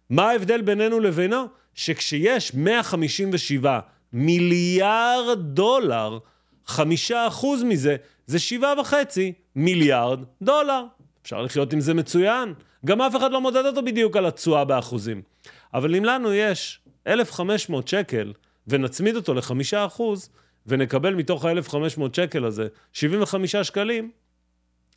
מה 0.09 0.29
ההבדל 0.29 0.61
בינינו 0.61 0.99
לבינו? 0.99 1.45
שכשיש 1.73 2.53
157 2.53 3.79
מיליארד 4.13 5.39
דולר, 5.41 6.19
חמישה 6.67 7.27
אחוז 7.27 7.63
מזה 7.63 7.95
זה 8.25 8.39
שבעה 8.39 8.79
וחצי 8.79 9.33
מיליארד 9.55 10.19
דולר. 10.41 10.83
אפשר 11.21 11.41
לחיות 11.41 11.73
עם 11.73 11.79
זה 11.79 11.93
מצוין. 11.93 12.53
גם 12.85 13.01
אף 13.01 13.15
אחד 13.15 13.31
לא 13.31 13.41
מודד 13.41 13.65
אותו 13.65 13.81
בדיוק 13.81 14.17
על 14.17 14.25
התשואה 14.25 14.65
באחוזים. 14.65 15.21
אבל 15.73 15.95
אם 15.95 16.05
לנו 16.05 16.33
יש 16.33 16.79
1,500 17.07 17.87
שקל 17.87 18.33
ונצמיד 18.67 19.15
אותו 19.15 19.33
לחמישה 19.33 19.85
אחוז, 19.85 20.29
ונקבל 20.67 21.13
מתוך 21.13 21.45
ה-1,500 21.45 22.01
שקל 22.13 22.45
הזה 22.45 22.67
75 22.93 23.55
שקלים, 23.55 24.11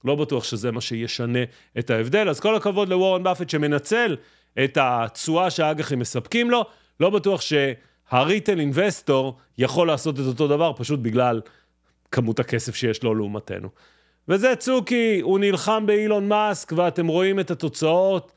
לא 0.05 0.15
בטוח 0.15 0.45
שזה 0.45 0.73
מה 0.73 0.81
שישנה 0.81 1.39
את 1.79 1.91
ההבדל. 1.91 2.29
אז 2.29 2.41
כל 2.41 2.57
הכבוד 2.57 2.89
לוורן 2.89 3.23
באפט 3.23 3.51
שמנצל 3.51 4.17
את 4.65 4.79
התשואה 4.81 5.51
שהאג"חים 5.51 5.99
מספקים 5.99 6.51
לו, 6.51 6.65
לא 7.01 7.11
בטוח 7.11 7.41
שהריטל 7.41 8.61
אינבסטור 8.61 9.37
יכול 9.59 9.87
לעשות 9.87 10.21
את 10.21 10.25
אותו 10.25 10.49
דבר 10.49 10.73
פשוט 10.77 11.01
בגלל 11.01 11.41
כמות 12.13 12.41
הכסף 12.41 12.75
שיש 12.75 13.03
לו 13.03 13.15
לעומתנו. 13.15 13.69
וזה 14.29 14.57
צוקי, 14.57 15.21
הוא 15.23 15.39
נלחם 15.39 15.87
באילון 15.87 16.29
מאסק, 16.29 16.73
ואתם 16.77 17.07
רואים 17.07 17.41
את 17.41 17.51
התוצאות. 17.51 18.33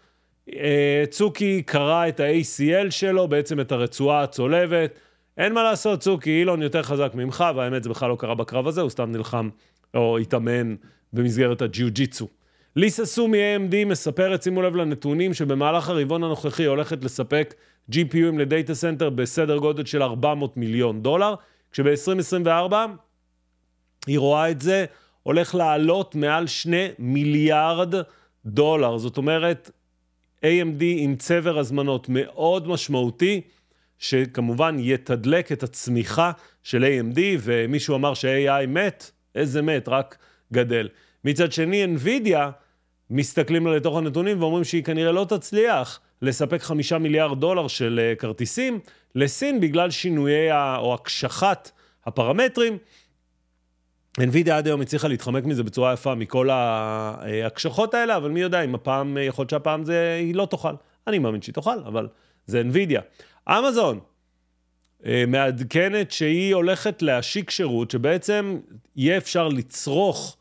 אה, 0.53 1.03
צוקי 1.09 1.63
קרא 1.65 2.07
את 2.07 2.19
ה-ACL 2.19 2.91
שלו, 2.91 3.27
בעצם 3.27 3.59
את 3.59 3.71
הרצועה 3.71 4.23
הצולבת. 4.23 4.99
אין 5.37 5.53
מה 5.53 5.63
לעשות, 5.63 5.99
צוקי, 5.99 6.39
אילון 6.39 6.61
יותר 6.61 6.83
חזק 6.83 7.11
ממך, 7.15 7.43
והאמת 7.55 7.83
זה 7.83 7.89
בכלל 7.89 8.09
לא 8.09 8.15
קרה 8.19 8.35
בקרב 8.35 8.67
הזה, 8.67 8.81
הוא 8.81 8.89
סתם 8.89 9.11
נלחם 9.11 9.49
או 9.93 10.17
התאמן 10.17 10.75
במסגרת 11.13 11.61
הג'יו-ג'יצו. 11.61 12.27
ליסה 12.75 13.05
סו 13.05 13.37
מ-AMD 13.37 13.85
מספרת, 13.85 14.43
שימו 14.43 14.61
לב 14.61 14.75
לנתונים, 14.75 15.33
שבמהלך 15.33 15.89
הרבעון 15.89 16.23
הנוכחי 16.23 16.65
הולכת 16.65 17.03
לספק 17.03 17.53
GPUים 17.91 18.37
ל 18.37 18.45
data 18.45 18.75
center 18.75 19.09
בסדר 19.09 19.57
גודל 19.57 19.85
של 19.85 20.03
400 20.03 20.57
מיליון 20.57 21.01
דולר, 21.01 21.35
כשב-2024 21.71 22.73
היא 24.07 24.19
רואה 24.19 24.51
את 24.51 24.61
זה 24.61 24.85
הולך 25.23 25.55
לעלות 25.55 26.15
מעל 26.15 26.47
שני 26.47 26.87
מיליארד 26.99 27.93
דולר. 28.45 28.97
זאת 28.97 29.17
אומרת, 29.17 29.71
AMD 30.45 30.83
עם 30.97 31.15
צבר 31.15 31.57
הזמנות 31.57 32.05
מאוד 32.09 32.67
משמעותי, 32.67 33.41
שכמובן 33.99 34.75
יתדלק 34.79 35.51
את 35.51 35.63
הצמיחה 35.63 36.31
של 36.63 36.83
AMD, 36.83 37.19
ומישהו 37.41 37.95
אמר 37.95 38.13
ש-AI 38.13 38.67
מת, 38.67 39.11
איזה 39.35 39.61
מת, 39.61 39.87
רק 39.87 40.17
גדל. 40.53 40.89
מצד 41.25 41.51
שני, 41.51 41.85
NVIDIA 41.85 42.39
מסתכלים 43.09 43.67
לה 43.67 43.75
לתוך 43.75 43.97
הנתונים 43.97 44.41
ואומרים 44.41 44.63
שהיא 44.63 44.83
כנראה 44.83 45.11
לא 45.11 45.25
תצליח 45.29 45.99
לספק 46.21 46.61
חמישה 46.61 46.97
מיליארד 46.97 47.39
דולר 47.39 47.67
של 47.67 47.99
אה, 48.03 48.15
כרטיסים 48.15 48.79
לסין 49.15 49.59
בגלל 49.59 49.91
שינויי 49.91 50.51
ה... 50.51 50.77
או 50.77 50.93
הקשחת 50.93 51.71
הפרמטרים. 52.05 52.77
NVIDIA 54.19 54.51
עד 54.51 54.67
היום 54.67 54.81
הצליחה 54.81 55.07
להתחמק 55.07 55.45
מזה 55.45 55.63
בצורה 55.63 55.93
יפה 55.93 56.15
מכל 56.15 56.49
ההקשחות 56.49 57.93
האלה, 57.93 58.17
אבל 58.17 58.29
מי 58.29 58.41
יודע 58.41 58.61
אם 58.61 58.75
הפעם, 58.75 59.17
יכול 59.21 59.43
להיות 59.43 59.49
שהפעם 59.49 59.85
זה, 59.85 60.17
היא 60.19 60.35
לא 60.35 60.45
תוכל. 60.45 60.73
אני 61.07 61.19
מאמין 61.19 61.41
שהיא 61.41 61.53
תוכל, 61.53 61.79
אבל 61.85 62.07
זה 62.45 62.61
NVIDIA. 62.71 63.01
אמזון 63.49 63.99
אה, 65.05 65.23
מעדכנת 65.27 66.11
שהיא 66.11 66.55
הולכת 66.55 67.01
להשיק 67.01 67.49
שירות 67.49 67.91
שבעצם 67.91 68.59
יהיה 68.95 69.17
אפשר 69.17 69.47
לצרוך, 69.47 70.37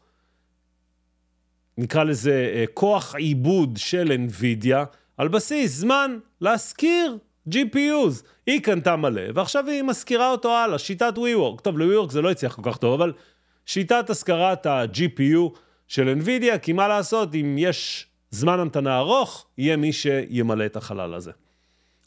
נקרא 1.79 2.05
לזה 2.05 2.53
אה, 2.55 2.65
כוח 2.75 3.15
עיבוד 3.15 3.77
של 3.77 4.13
NVIDIA, 4.29 4.77
על 5.17 5.29
בסיס 5.29 5.73
זמן 5.73 6.19
להשכיר 6.41 7.19
GPUs. 7.51 8.25
היא 8.47 8.63
קנתה 8.63 8.97
מלא, 8.97 9.23
ועכשיו 9.35 9.69
היא 9.69 9.83
משכירה 9.83 10.31
אותו 10.31 10.57
הלאה, 10.57 10.79
שיטת 10.79 11.15
WeWork. 11.17 11.61
טוב, 11.63 11.79
ל-WeWork 11.79 12.11
זה 12.11 12.23
לא 12.23 12.31
הצליח 12.31 12.55
כל 12.55 12.63
כך 12.65 12.77
טוב, 12.77 13.01
אבל 13.01 13.13
שיטת 13.67 14.11
השכרת 14.11 14.67
ה-GPU 14.67 15.59
של 15.89 16.15
NVIDIA, 16.21 16.59
כי 16.59 16.73
מה 16.73 16.89
לעשות, 16.89 17.35
אם 17.35 17.57
יש 17.59 18.07
זמן 18.31 18.61
המתנה 18.61 18.99
ארוך, 18.99 19.47
יהיה 19.59 19.77
מי 19.77 19.93
שימלא 19.93 20.67
את 20.67 20.77
החלל 20.77 21.15
הזה. 21.15 21.31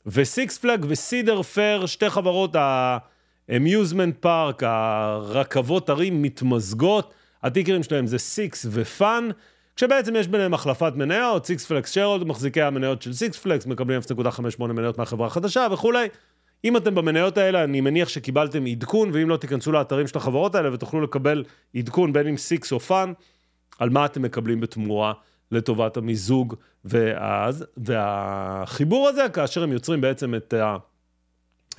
ו 0.06 0.19
Six 0.19 0.58
Flags 0.58 0.86
ו 0.90 0.99
Cedar 0.99 1.42
Fair, 1.42 1.86
שתי 1.86 2.10
חברות 2.10 2.56
ה 3.50 3.56
amusement 3.56 4.16
park, 4.20 4.64
הרכבות 4.64 5.90
הרים 5.90 6.22
מתמזגות, 6.22 7.14
ה 7.44 7.48
ticker 7.48 7.75
ים 7.75 7.84
שלהם 7.84 8.08
זה 8.08 8.18
SIX 8.18 8.66
ו 8.70 8.82
FUN, 8.82 9.30
כשבעצם 9.76 10.16
יש 10.16 10.28
ביניהם 10.28 10.54
החלפת 10.54 10.94
מניות, 10.96 11.46
Six 11.46 11.66
Flags 11.66 11.92
שרוד, 11.92 12.28
מחזיקי 12.28 12.62
המניות 12.62 13.02
של 13.02 13.14
Six 13.14 13.38
Flags, 13.40 13.66
מקבלים 13.66 14.02
0.58 14.02 14.64
מניות 14.68 14.98
מהחברה 14.98 15.28
החדשה 15.28 15.68
וכולי. 15.72 16.08
אם 16.66 16.78
אתם 16.78 16.96
במניות 16.96 17.38
האלה, 17.38 17.64
אני 17.64 17.82
מניח 17.82 18.10
שקיבלתם 18.10 18.66
עדכון, 18.66 19.10
ואם 19.14 19.30
לא, 19.30 19.38
תיכנסו 19.38 19.72
לאתרים 19.72 20.08
של 20.08 20.18
החברות 20.18 20.56
האלה 20.56 20.74
ותוכלו 20.74 21.02
לקבל 21.02 21.44
עדכון 21.76 22.14
בין 22.14 22.28
אם 22.28 22.38
SIX 22.38 22.72
או 22.72 22.80
FUN, 22.80 23.14
על 23.80 23.90
מה 23.90 24.06
אתם 24.06 24.22
מקבלים 24.22 24.60
בתמורה 24.60 25.14
לטובת 25.52 25.98
המיזוג 25.98 26.56
ואז, 26.86 27.66
והחיבור 27.78 29.08
הזה, 29.08 29.30
כאשר 29.34 29.64
הם 29.64 29.72
יוצרים 29.72 30.02
בעצם 30.02 30.36
את, 30.36 30.54
ה, 30.54 30.78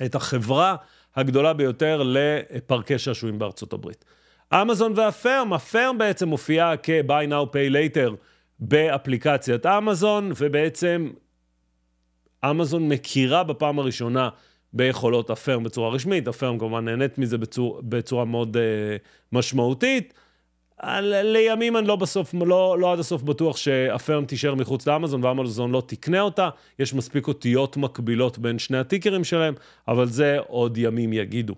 את 0.05 0.15
החברה 0.15 0.75
הגדולה 1.15 1.53
ביותר 1.53 2.01
לפארקי 2.05 2.99
שעשועים 2.99 3.39
בארצות 3.39 3.73
הברית. 3.73 4.05
אמזון 4.53 4.93
והפרם, 4.95 5.53
הפרם 5.53 5.97
בעצם 5.97 6.27
מופיעה 6.27 6.77
כ-by 6.83 7.29
now 7.29 7.45
pay 7.53 7.73
later 7.73 8.11
באפליקציית 8.59 9.65
אמזון, 9.65 10.31
ובעצם 10.37 11.09
אמזון 12.49 12.89
מכירה 12.89 13.43
בפעם 13.43 13.79
הראשונה 13.79 14.29
ביכולות 14.77 15.29
הפרם 15.29 15.63
בצורה 15.63 15.89
רשמית, 15.89 16.27
הפרם 16.27 16.59
כמובן 16.59 16.85
נהנית 16.85 17.17
מזה 17.17 17.37
בצור, 17.37 17.81
בצורה 17.83 18.25
מאוד 18.25 18.57
uh, 18.57 18.59
משמעותית. 19.31 20.13
לימים 20.83 21.77
אני 21.77 21.87
לא 21.87 21.95
בסוף, 21.95 22.33
לא, 22.33 22.77
לא 22.79 22.93
עד 22.93 22.99
הסוף 22.99 23.21
בטוח 23.21 23.57
שהפרם 23.57 24.25
תישאר 24.25 24.55
מחוץ 24.55 24.87
לאמזון 24.87 25.23
ואמזון 25.23 25.71
לא 25.71 25.83
תקנה 25.87 26.21
אותה. 26.21 26.49
יש 26.79 26.93
מספיק 26.93 27.27
אותיות 27.27 27.77
מקבילות 27.77 28.37
בין 28.37 28.59
שני 28.59 28.77
הטיקרים 28.77 29.23
שלהם, 29.23 29.53
אבל 29.87 30.05
זה 30.05 30.37
עוד 30.47 30.77
ימים 30.77 31.13
יגידו. 31.13 31.55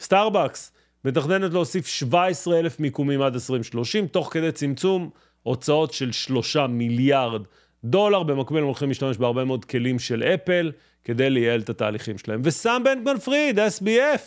Starbucks 0.00 0.72
מתכננת 1.04 1.52
להוסיף 1.52 1.86
17 1.86 2.58
אלף 2.58 2.80
מיקומים 2.80 3.22
עד 3.22 3.34
2030, 3.34 4.06
תוך 4.06 4.28
כדי 4.32 4.52
צמצום 4.52 5.10
הוצאות 5.42 5.92
של 5.92 6.12
3 6.12 6.56
מיליארד 6.56 7.42
דולר. 7.84 8.22
במקביל 8.22 8.58
הם 8.58 8.66
הולכים 8.66 8.88
להשתמש 8.88 9.16
בהרבה 9.16 9.44
מאוד 9.44 9.64
כלים 9.64 9.98
של 9.98 10.22
Apple 10.22 10.72
כדי 11.04 11.30
לייעל 11.30 11.60
את 11.60 11.70
התהליכים 11.70 12.18
שלהם. 12.18 12.40
וסם 12.44 12.82
בנקמן 12.84 13.18
פריד, 13.18 13.58
SBF, 13.58 14.20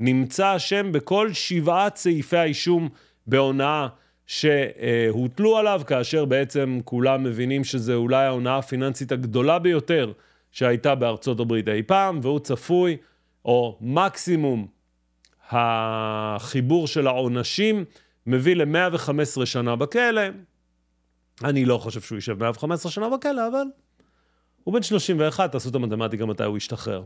נמצא 0.00 0.56
אשם 0.56 0.92
בכל 0.92 1.32
שבעת 1.32 1.96
סעיפי 1.96 2.36
האישום 2.36 2.88
בהונאה 3.26 3.88
שהוטלו 4.26 5.56
עליו, 5.56 5.82
כאשר 5.86 6.24
בעצם 6.24 6.80
כולם 6.84 7.24
מבינים 7.24 7.64
שזה 7.64 7.94
אולי 7.94 8.24
ההונאה 8.24 8.58
הפיננסית 8.58 9.12
הגדולה 9.12 9.58
ביותר 9.58 10.12
שהייתה 10.52 10.94
בארצות 10.94 11.40
הברית 11.40 11.68
אי 11.68 11.82
פעם, 11.82 12.20
והוא 12.22 12.40
צפוי, 12.40 12.96
או 13.44 13.78
מקסימום 13.80 14.66
החיבור 15.50 16.86
של 16.86 17.06
העונשים 17.06 17.84
מביא 18.26 18.56
ל-115 18.56 19.46
שנה 19.46 19.76
בכלא. 19.76 20.22
אני 21.44 21.64
לא 21.64 21.78
חושב 21.78 22.00
שהוא 22.00 22.16
יישב 22.16 22.38
115 22.40 22.92
שנה 22.92 23.08
בכלא, 23.08 23.48
אבל 23.48 23.64
הוא 24.68 24.74
בן 24.74 24.82
31, 24.82 25.52
תעשו 25.52 25.68
את 25.68 25.74
המתמטיקה 25.74 26.26
מתי 26.26 26.44
הוא 26.44 26.56
ישתחרר. 26.56 27.02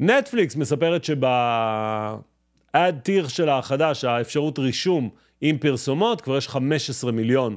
נטפליקס 0.00 0.56
מספרת 0.56 1.04
שבאד 1.04 2.98
טיר 3.02 3.28
שלה 3.28 3.58
החדש, 3.58 4.04
האפשרות 4.04 4.58
רישום 4.58 5.10
עם 5.40 5.58
פרסומות, 5.58 6.20
כבר 6.20 6.36
יש 6.36 6.48
15 6.48 7.12
מיליון 7.12 7.56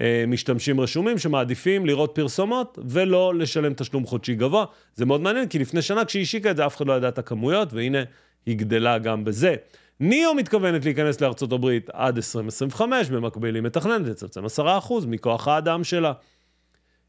אה, 0.00 0.24
משתמשים 0.28 0.80
רשומים 0.80 1.18
שמעדיפים 1.18 1.86
לראות 1.86 2.12
פרסומות 2.14 2.78
ולא 2.84 3.34
לשלם 3.34 3.74
תשלום 3.74 4.06
חודשי 4.06 4.34
גבוה. 4.34 4.64
זה 4.94 5.04
מאוד 5.06 5.20
מעניין, 5.20 5.48
כי 5.48 5.58
לפני 5.58 5.82
שנה 5.82 6.04
כשהיא 6.04 6.22
השיקה 6.22 6.50
את 6.50 6.56
זה, 6.56 6.66
אף 6.66 6.76
אחד 6.76 6.86
לא 6.86 6.92
ידע 6.92 7.08
את 7.08 7.18
הכמויות, 7.18 7.72
והנה 7.72 8.02
היא 8.46 8.56
גדלה 8.56 8.98
גם 8.98 9.24
בזה. 9.24 9.54
ניאו 10.00 10.34
מתכוונת 10.34 10.84
להיכנס 10.84 11.20
לארצות 11.20 11.52
הברית 11.52 11.90
עד 11.92 12.16
2025, 12.16 13.10
במקביל 13.10 13.54
היא 13.54 13.62
מתכננת 13.62 14.06
לצמצם 14.06 14.44
10% 14.44 14.60
מכוח 15.06 15.48
האדם 15.48 15.84
שלה. 15.84 16.12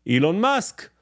אילון 0.07 0.41
מאסק 0.41 0.96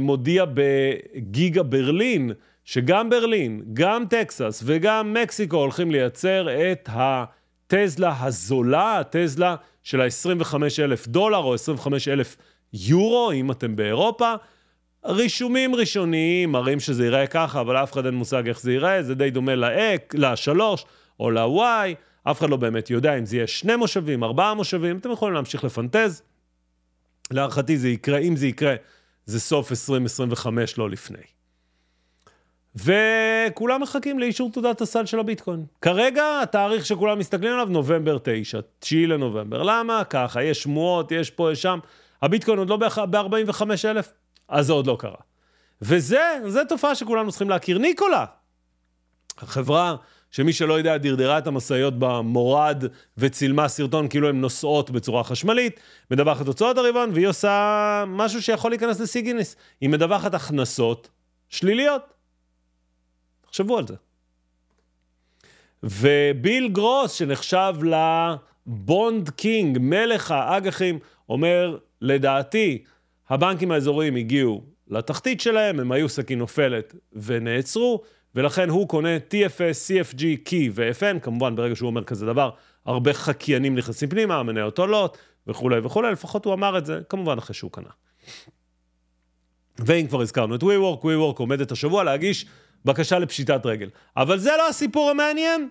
מודיע 0.00 0.44
בגיגה 0.54 1.62
ברלין, 1.62 2.32
שגם 2.64 3.10
ברלין, 3.10 3.62
גם 3.72 4.04
טקסס 4.10 4.62
וגם 4.66 5.14
מקסיקו 5.22 5.56
הולכים 5.56 5.90
לייצר 5.90 6.72
את 6.72 6.88
הטזלה 6.92 8.16
הזולה, 8.20 8.98
הטזלה 8.98 9.56
של 9.82 10.00
ה-25 10.00 10.54
אלף 10.78 11.08
דולר 11.08 11.38
או 11.38 11.54
25 11.54 12.08
אלף 12.08 12.36
יורו, 12.72 13.32
אם 13.32 13.50
אתם 13.50 13.76
באירופה. 13.76 14.34
רישומים 15.04 15.74
ראשוניים 15.74 16.52
מראים 16.52 16.80
שזה 16.80 17.04
ייראה 17.04 17.26
ככה, 17.26 17.60
אבל 17.60 17.76
אף 17.76 17.92
אחד 17.92 18.06
אין 18.06 18.14
מושג 18.14 18.48
איך 18.48 18.60
זה 18.60 18.72
ייראה, 18.72 19.02
זה 19.02 19.14
די 19.14 19.30
דומה 19.30 19.54
ל-3 19.54 20.60
או 21.20 21.30
ל-Y, 21.30 21.94
אף 22.24 22.38
אחד 22.38 22.50
לא 22.50 22.56
באמת 22.56 22.90
יודע 22.90 23.18
אם 23.18 23.26
זה 23.26 23.36
יהיה 23.36 23.46
שני 23.46 23.76
מושבים, 23.76 24.24
ארבעה 24.24 24.54
מושבים, 24.54 24.98
אתם 24.98 25.10
יכולים 25.10 25.34
להמשיך 25.34 25.64
לפנטז. 25.64 26.22
להערכתי 27.30 27.76
זה 27.76 27.88
יקרה, 27.88 28.18
אם 28.18 28.36
זה 28.36 28.46
יקרה, 28.46 28.74
זה 29.26 29.40
סוף 29.40 29.70
2025, 29.70 30.78
לא 30.78 30.90
לפני. 30.90 31.22
וכולם 32.74 33.82
מחכים 33.82 34.18
לאישור 34.18 34.50
תעודת 34.52 34.80
הסל 34.80 35.06
של 35.06 35.18
הביטקוין. 35.18 35.64
כרגע 35.80 36.40
התאריך 36.42 36.86
שכולם 36.86 37.18
מסתכלים 37.18 37.52
עליו, 37.52 37.66
נובמבר 37.70 38.18
9, 38.22 38.60
9 38.78 38.96
לנובמבר. 38.96 39.62
למה? 39.62 40.04
ככה, 40.04 40.42
יש 40.42 40.62
שמועות, 40.62 41.12
יש 41.12 41.30
פה, 41.30 41.52
יש 41.52 41.62
שם. 41.62 41.78
הביטקוין 42.22 42.58
עוד 42.58 42.70
לא 42.70 42.76
ב-45 42.76 43.62
אלף, 43.84 44.12
אז 44.48 44.66
זה 44.66 44.72
עוד 44.72 44.86
לא 44.86 44.96
קרה. 45.00 45.20
וזה, 45.82 46.40
זו 46.46 46.60
תופעה 46.68 46.94
שכולנו 46.94 47.30
צריכים 47.30 47.50
להכיר. 47.50 47.78
ניקולה, 47.78 48.24
החברה 49.38 49.96
שמי 50.32 50.52
שלא 50.52 50.74
יודע, 50.74 50.96
דרדרה 50.96 51.38
את 51.38 51.46
המשאיות 51.46 51.94
במורד 51.98 52.84
וצילמה 53.18 53.68
סרטון 53.68 54.08
כאילו 54.08 54.28
הן 54.28 54.40
נוסעות 54.40 54.90
בצורה 54.90 55.24
חשמלית, 55.24 55.80
מדווחת 56.10 56.46
הוצאות 56.46 56.78
הרבעון, 56.78 57.10
והיא 57.14 57.26
עושה 57.26 58.04
משהו 58.06 58.42
שיכול 58.42 58.70
להיכנס 58.70 59.00
לשיא 59.00 59.20
גינס. 59.20 59.56
היא 59.80 59.88
מדווחת 59.88 60.34
הכנסות 60.34 61.08
שליליות. 61.48 62.02
תחשבו 63.46 63.78
על 63.78 63.86
זה. 63.86 63.94
וביל 65.82 66.68
גרוס, 66.68 67.12
שנחשב 67.12 67.74
לבונד 68.66 69.30
קינג, 69.30 69.78
מלך 69.80 70.30
האג"חים, 70.30 70.98
אומר, 71.28 71.78
לדעתי, 72.00 72.84
הבנקים 73.28 73.70
האזוריים 73.70 74.16
הגיעו 74.16 74.62
לתחתית 74.88 75.40
שלהם, 75.40 75.80
הם 75.80 75.92
היו 75.92 76.08
סכין 76.08 76.38
נופלת 76.38 76.94
ונעצרו, 77.12 78.02
ולכן 78.34 78.68
הוא 78.68 78.88
קונה 78.88 79.16
TFS, 79.16 79.88
CFG, 79.88 80.20
Key 80.48 80.70
ו-FN, 80.72 81.20
כמובן 81.20 81.56
ברגע 81.56 81.76
שהוא 81.76 81.86
אומר 81.86 82.04
כזה 82.04 82.26
דבר, 82.26 82.50
הרבה 82.86 83.12
חקיינים 83.12 83.74
נכנסים 83.74 84.08
פנימה, 84.08 84.34
המניות 84.34 84.78
עולות 84.78 85.18
וכולי 85.46 85.78
וכולי, 85.82 86.12
לפחות 86.12 86.44
הוא 86.44 86.54
אמר 86.54 86.78
את 86.78 86.86
זה, 86.86 87.00
כמובן 87.08 87.38
אחרי 87.38 87.54
שהוא 87.54 87.70
קנה. 87.70 87.90
ואם 89.78 90.06
כבר 90.06 90.20
הזכרנו 90.20 90.54
את 90.54 90.62
WeWork, 90.62 91.04
WeWork 91.04 91.38
עומדת 91.38 91.72
השבוע 91.72 92.04
להגיש 92.04 92.46
בקשה 92.84 93.18
לפשיטת 93.18 93.66
רגל. 93.66 93.88
אבל 94.16 94.38
זה 94.38 94.50
לא 94.58 94.68
הסיפור 94.68 95.10
המעניין. 95.10 95.68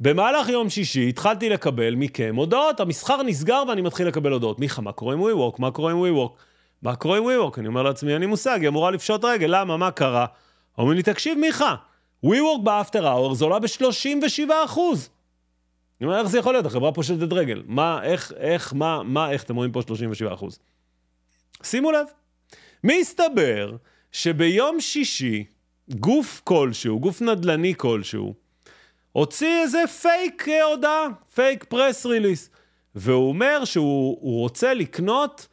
במהלך 0.00 0.48
יום 0.48 0.70
שישי 0.70 1.08
התחלתי 1.08 1.48
לקבל 1.48 1.94
מכם 1.94 2.34
הודעות, 2.36 2.80
המסחר 2.80 3.22
נסגר 3.22 3.62
ואני 3.68 3.82
מתחיל 3.82 4.06
לקבל 4.06 4.32
הודעות. 4.32 4.60
מיכה, 4.60 4.82
מה 4.82 4.92
קורה 4.92 5.14
עם 5.14 5.20
WeWork? 5.20 5.56
מה 5.58 5.70
קורה 5.70 5.92
עם 5.92 6.02
WeWork? 6.02 6.32
מה 6.82 6.96
קורה 6.96 7.18
עם 7.18 7.24
WeWork? 7.24 7.58
אני 7.58 7.68
אומר 7.68 7.82
לעצמי, 7.82 8.12
אין 8.12 8.20
לי 8.20 8.26
מושג, 8.26 8.58
היא 8.60 8.68
אמורה 8.68 8.90
לפשוט 8.90 9.24
רגל, 9.24 9.46
למה? 9.60 9.76
מה 9.76 9.90
קרה? 9.90 10.26
אומרים 10.78 10.96
לי, 10.96 11.02
תקשיב, 11.02 11.38
מיכה, 11.38 11.74
WeWork 12.26 12.62
באפטר 12.62 13.06
האור 13.06 13.34
זה 13.34 13.44
עולה 13.44 13.58
ב-37 13.58 14.50
אחוז. 14.64 15.10
אני 16.00 16.06
אומר, 16.06 16.18
איך 16.18 16.28
זה 16.28 16.38
יכול 16.38 16.54
להיות? 16.54 16.66
החברה 16.66 16.92
פושטת 16.92 17.32
רגל. 17.32 17.62
מה, 17.66 18.02
איך, 18.02 18.32
איך, 18.36 18.74
מה, 18.74 19.02
מה, 19.02 19.30
איך 19.30 19.42
אתם 19.42 19.56
רואים 19.56 19.72
פה 19.72 19.82
37 19.82 20.34
אחוז? 20.34 20.58
שימו 21.62 21.92
לב, 21.92 22.06
מסתבר 22.84 23.76
שביום 24.12 24.80
שישי, 24.80 25.44
גוף 25.90 26.40
כלשהו, 26.44 27.00
גוף 27.00 27.22
נדל"ני 27.22 27.74
כלשהו, 27.76 28.34
הוציא 29.12 29.62
איזה 29.62 29.78
פייק 30.02 30.48
אה, 30.48 30.64
הודעה, 30.64 31.06
fake 31.34 31.64
press 31.64 32.06
release, 32.06 32.50
והוא 32.94 33.28
אומר 33.28 33.64
שהוא 33.64 34.40
רוצה 34.40 34.74
לקנות 34.74 35.46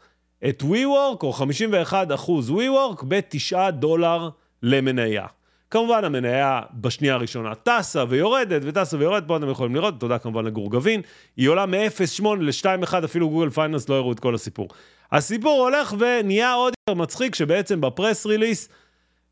את 0.49 0.61
WeWork, 0.61 1.23
או 1.23 1.33
51 1.33 2.11
אחוז 2.11 2.49
WeWork, 2.49 3.05
ב-9 3.07 3.71
דולר 3.71 4.29
למניה. 4.63 5.25
כמובן 5.71 6.03
המניה 6.03 6.61
בשנייה 6.73 7.13
הראשונה 7.13 7.55
טסה 7.55 8.03
ויורדת 8.09 8.61
וטסה 8.65 8.97
ויורדת, 8.97 9.27
פה 9.27 9.37
אתם 9.37 9.49
יכולים 9.49 9.75
לראות, 9.75 9.99
תודה 9.99 10.17
כמובן 10.17 10.45
לגור 10.45 10.71
גבין, 10.71 11.01
היא 11.37 11.49
עולה 11.49 11.65
מ-0.8 11.65 12.27
ל-2.1, 12.39 13.05
אפילו 13.05 13.29
Google 13.29 13.49
Finance 13.49 13.89
לא 13.89 13.95
הראו 13.95 14.11
את 14.11 14.19
כל 14.19 14.35
הסיפור. 14.35 14.67
הסיפור 15.11 15.61
הולך 15.61 15.93
ונהיה 15.99 16.53
עוד 16.53 16.73
יותר 16.89 17.01
מצחיק, 17.01 17.35
שבעצם 17.35 17.81
בפרס 17.81 18.25
ריליס, 18.25 18.69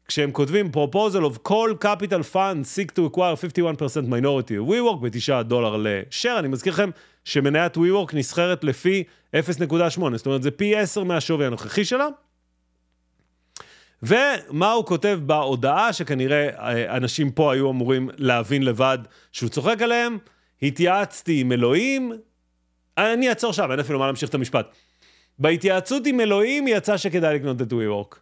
כשהם 0.07 0.31
כותבים 0.31 0.69
proposal 0.73 1.33
of 1.33 1.37
כל 1.41 1.73
capital 1.83 2.33
fund 2.33 2.65
seek 2.75 2.91
to 2.95 3.15
acquire 3.15 3.35
51% 3.77 3.79
minority 4.07 4.51
of 4.51 4.69
WeWork 4.69 5.01
ב-9 5.01 5.43
דולר 5.43 5.75
לשאר, 5.79 6.39
אני 6.39 6.47
מזכיר 6.47 6.73
לכם 6.73 6.89
שמניית 7.25 7.77
WeWork 7.77 8.13
נסחרת 8.13 8.63
לפי 8.63 9.03
0.8, 9.35 9.41
זאת 10.15 10.25
אומרת 10.25 10.43
זה 10.43 10.51
פי 10.51 10.75
10 10.75 11.03
מהשווי 11.03 11.45
הנוכחי 11.45 11.85
שלה. 11.85 12.07
ומה 14.03 14.71
הוא 14.71 14.85
כותב 14.85 15.19
בהודעה, 15.25 15.93
שכנראה 15.93 16.49
אה, 16.49 16.97
אנשים 16.97 17.31
פה 17.31 17.53
היו 17.53 17.71
אמורים 17.71 18.09
להבין 18.17 18.63
לבד 18.63 18.97
שהוא 19.31 19.49
צוחק 19.49 19.81
עליהם, 19.81 20.17
התייעצתי 20.61 21.41
עם 21.41 21.51
אלוהים, 21.51 22.11
אני 22.97 23.29
אעצור 23.29 23.53
שם, 23.53 23.71
אין 23.71 23.79
אפילו 23.79 23.99
מה 23.99 24.05
להמשיך 24.05 24.29
את 24.29 24.35
המשפט. 24.35 24.75
בהתייעצות 25.39 26.05
עם 26.05 26.19
אלוהים 26.19 26.67
יצא 26.67 26.97
שכדאי 26.97 27.35
לקנות 27.35 27.61
את 27.61 27.73
WeWork. 27.73 28.15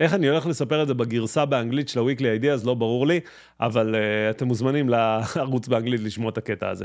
איך 0.00 0.14
אני 0.14 0.28
הולך 0.28 0.46
לספר 0.46 0.82
את 0.82 0.88
זה 0.88 0.94
בגרסה 0.94 1.44
באנגלית 1.44 1.88
של 1.88 2.00
ה-Weekly 2.00 2.42
Ideas, 2.42 2.66
לא 2.66 2.74
ברור 2.74 3.06
לי, 3.06 3.20
אבל 3.60 3.94
uh, 3.94 3.98
אתם 4.30 4.46
מוזמנים 4.46 4.88
לערוץ 4.88 5.68
באנגלית 5.68 6.00
לשמוע 6.00 6.30
את 6.30 6.38
הקטע 6.38 6.68
הזה. 6.68 6.84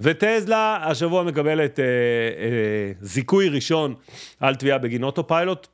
וטזלה 0.00 0.78
השבוע 0.82 1.22
מקבלת 1.22 1.78
uh, 1.78 1.82
uh, 1.82 3.04
זיכוי 3.04 3.48
ראשון 3.48 3.94
על 4.40 4.54
תביעה 4.54 4.78
בגין 4.78 5.02
אוטו 5.02 5.26
פיילוט, 5.26 5.66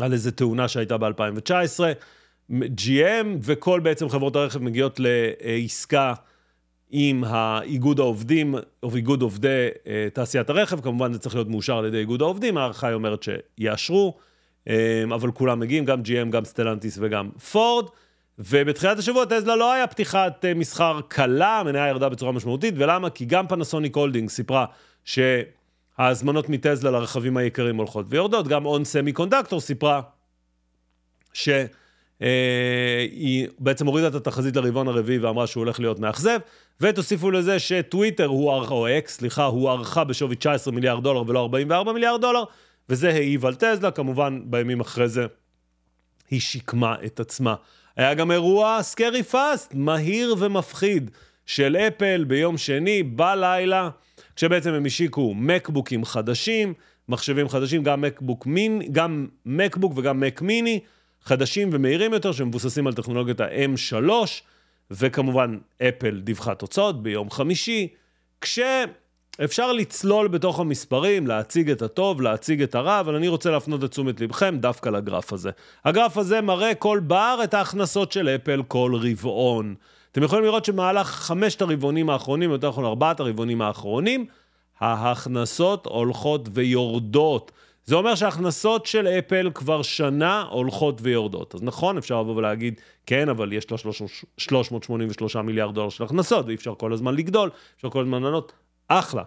על 0.00 0.12
איזה 0.12 0.32
תאונה 0.32 0.68
שהייתה 0.68 0.98
ב-2019. 0.98 1.80
GM 2.52 3.26
וכל 3.42 3.80
בעצם 3.80 4.08
חברות 4.08 4.36
הרכב 4.36 4.62
מגיעות 4.62 5.00
לעסקה 5.00 6.14
עם 6.90 7.24
האיגוד 7.24 8.00
העובדים, 8.00 8.54
או 8.82 8.96
איגוד 8.96 9.22
עובדי 9.22 9.68
אה, 9.72 9.86
תעשיית 10.12 10.50
הרכב, 10.50 10.80
כמובן 10.80 11.12
זה 11.12 11.18
צריך 11.18 11.34
להיות 11.34 11.48
מאושר 11.48 11.78
על 11.78 11.84
ידי 11.84 11.98
איגוד 11.98 12.22
העובדים, 12.22 12.56
ההערכה 12.56 12.86
היא 12.86 12.94
אומרת 12.94 13.22
שיאשרו, 13.22 14.18
אמ, 14.68 14.70
אבל 15.14 15.30
כולם 15.30 15.60
מגיעים, 15.60 15.84
גם 15.84 16.00
GM, 16.00 16.30
גם 16.30 16.44
סטלנטיס 16.44 16.98
וגם 17.00 17.30
פורד. 17.52 17.86
ובתחילת 18.38 18.98
השבוע 18.98 19.24
טסלה 19.24 19.56
לא 19.56 19.72
היה 19.72 19.86
פתיחת 19.86 20.44
אה, 20.44 20.54
מסחר 20.54 21.00
קלה, 21.08 21.60
המניה 21.60 21.88
ירדה 21.88 22.08
בצורה 22.08 22.32
משמעותית, 22.32 22.74
ולמה? 22.78 23.10
כי 23.10 23.24
גם 23.24 23.46
Panasonic 23.46 23.96
Holding 23.96 24.30
סיפרה 24.30 24.66
שההזמנות 25.04 26.48
מטסלה 26.48 26.90
לרכבים 26.90 27.36
היקרים 27.36 27.76
הולכות 27.76 28.06
ויורדות, 28.08 28.48
גם 28.48 28.66
ON 28.66 28.84
Semiconductor 28.84 29.60
סיפרה 29.60 30.00
שהיא 31.32 31.68
אה, 32.22 33.46
בעצם 33.58 33.86
הורידה 33.86 34.08
את 34.08 34.14
התחזית 34.14 34.56
לרבעון 34.56 34.88
הרביעי 34.88 35.18
ואמרה 35.18 35.46
שהוא 35.46 35.60
הולך 35.60 35.80
להיות 35.80 35.98
מאכזב, 35.98 36.38
ותוסיפו 36.80 37.30
לזה 37.30 37.58
שטוויטר, 37.58 38.26
הוא, 38.26 38.50
או 38.50 38.98
X, 38.98 39.16
סליחה, 39.16 39.44
הוערכה 39.44 40.04
בשווי 40.04 40.36
19 40.36 40.74
מיליארד 40.74 41.02
דולר 41.02 41.22
ולא 41.26 41.40
44 41.40 41.92
מיליארד 41.92 42.20
דולר, 42.20 42.44
וזה 42.88 43.08
העיב 43.08 43.46
על 43.46 43.54
טסלה, 43.54 43.90
כמובן 43.90 44.40
בימים 44.44 44.80
אחרי 44.80 45.08
זה 45.08 45.26
היא 46.30 46.40
שיקמה 46.40 46.94
את 47.04 47.20
עצמה. 47.20 47.54
היה 47.96 48.14
גם 48.14 48.30
אירוע 48.30 48.82
Scary 48.82 49.22
Fast, 49.22 49.74
מהיר 49.74 50.34
ומפחיד, 50.38 51.10
של 51.46 51.76
אפל 51.76 52.24
ביום 52.28 52.58
שני 52.58 53.02
בלילה, 53.02 53.88
כשבעצם 54.36 54.72
הם 54.72 54.86
השיקו 54.86 55.34
מקבוקים 55.34 56.04
חדשים, 56.04 56.74
מחשבים 57.08 57.48
חדשים, 57.48 57.82
גם 57.82 58.00
מקבוק 58.00 58.46
מין, 58.46 58.82
גם 58.92 59.26
מקבוק 59.46 59.92
וגם 59.96 60.20
מק 60.20 60.42
מיני, 60.42 60.80
חדשים 61.22 61.68
ומהירים 61.72 62.12
יותר, 62.12 62.32
שמבוססים 62.32 62.86
על 62.86 62.92
טכנולוגיית 62.92 63.40
ה-M3, 63.40 64.10
וכמובן 64.90 65.58
אפל 65.82 66.20
דיווחה 66.20 66.54
תוצאות 66.54 67.02
ביום 67.02 67.30
חמישי, 67.30 67.88
כש... 68.40 68.58
אפשר 69.44 69.72
לצלול 69.72 70.28
בתוך 70.28 70.60
המספרים, 70.60 71.26
להציג 71.26 71.70
את 71.70 71.82
הטוב, 71.82 72.20
להציג 72.20 72.62
את 72.62 72.74
הרע, 72.74 73.00
אבל 73.00 73.14
אני 73.14 73.28
רוצה 73.28 73.50
להפנות 73.50 73.84
את 73.84 73.90
תשומת 73.90 74.20
לבכם 74.20 74.56
דווקא 74.58 74.88
לגרף 74.88 75.32
הזה. 75.32 75.50
הגרף 75.84 76.18
הזה 76.18 76.40
מראה 76.40 76.74
כל 76.74 77.00
בר 77.02 77.40
את 77.44 77.54
ההכנסות 77.54 78.12
של 78.12 78.28
אפל 78.28 78.62
כל 78.68 78.92
רבעון. 79.02 79.74
אתם 80.12 80.22
יכולים 80.22 80.44
לראות 80.44 80.64
שמהלך 80.64 81.06
חמשת 81.06 81.62
הרבעונים 81.62 82.10
האחרונים, 82.10 82.50
יותר 82.50 82.68
נכון 82.68 82.84
ארבעת 82.84 83.20
הרבעונים 83.20 83.62
האחרונים, 83.62 84.26
ההכנסות 84.80 85.86
הולכות 85.86 86.48
ויורדות. 86.52 87.52
זה 87.84 87.94
אומר 87.94 88.14
שההכנסות 88.14 88.86
של 88.86 89.06
אפל 89.06 89.50
כבר 89.54 89.82
שנה 89.82 90.44
הולכות 90.50 90.98
ויורדות. 91.02 91.54
אז 91.54 91.62
נכון, 91.62 91.98
אפשר 91.98 92.20
לבוא 92.20 92.36
ולהגיד, 92.36 92.80
כן, 93.06 93.28
אבל 93.28 93.52
יש 93.52 93.70
לה 93.70 93.78
383 93.78 95.36
מיליארד 95.36 95.74
דולר 95.74 95.88
של 95.88 96.04
הכנסות, 96.04 96.46
ואי 96.46 96.54
אפשר 96.54 96.74
כל 96.78 96.92
הזמן 96.92 97.14
לגדול, 97.14 97.50
אפשר 97.76 97.90
כל 97.90 98.00
הזמן 98.00 98.22
לענות. 98.22 98.52
אחלה. 98.88 99.22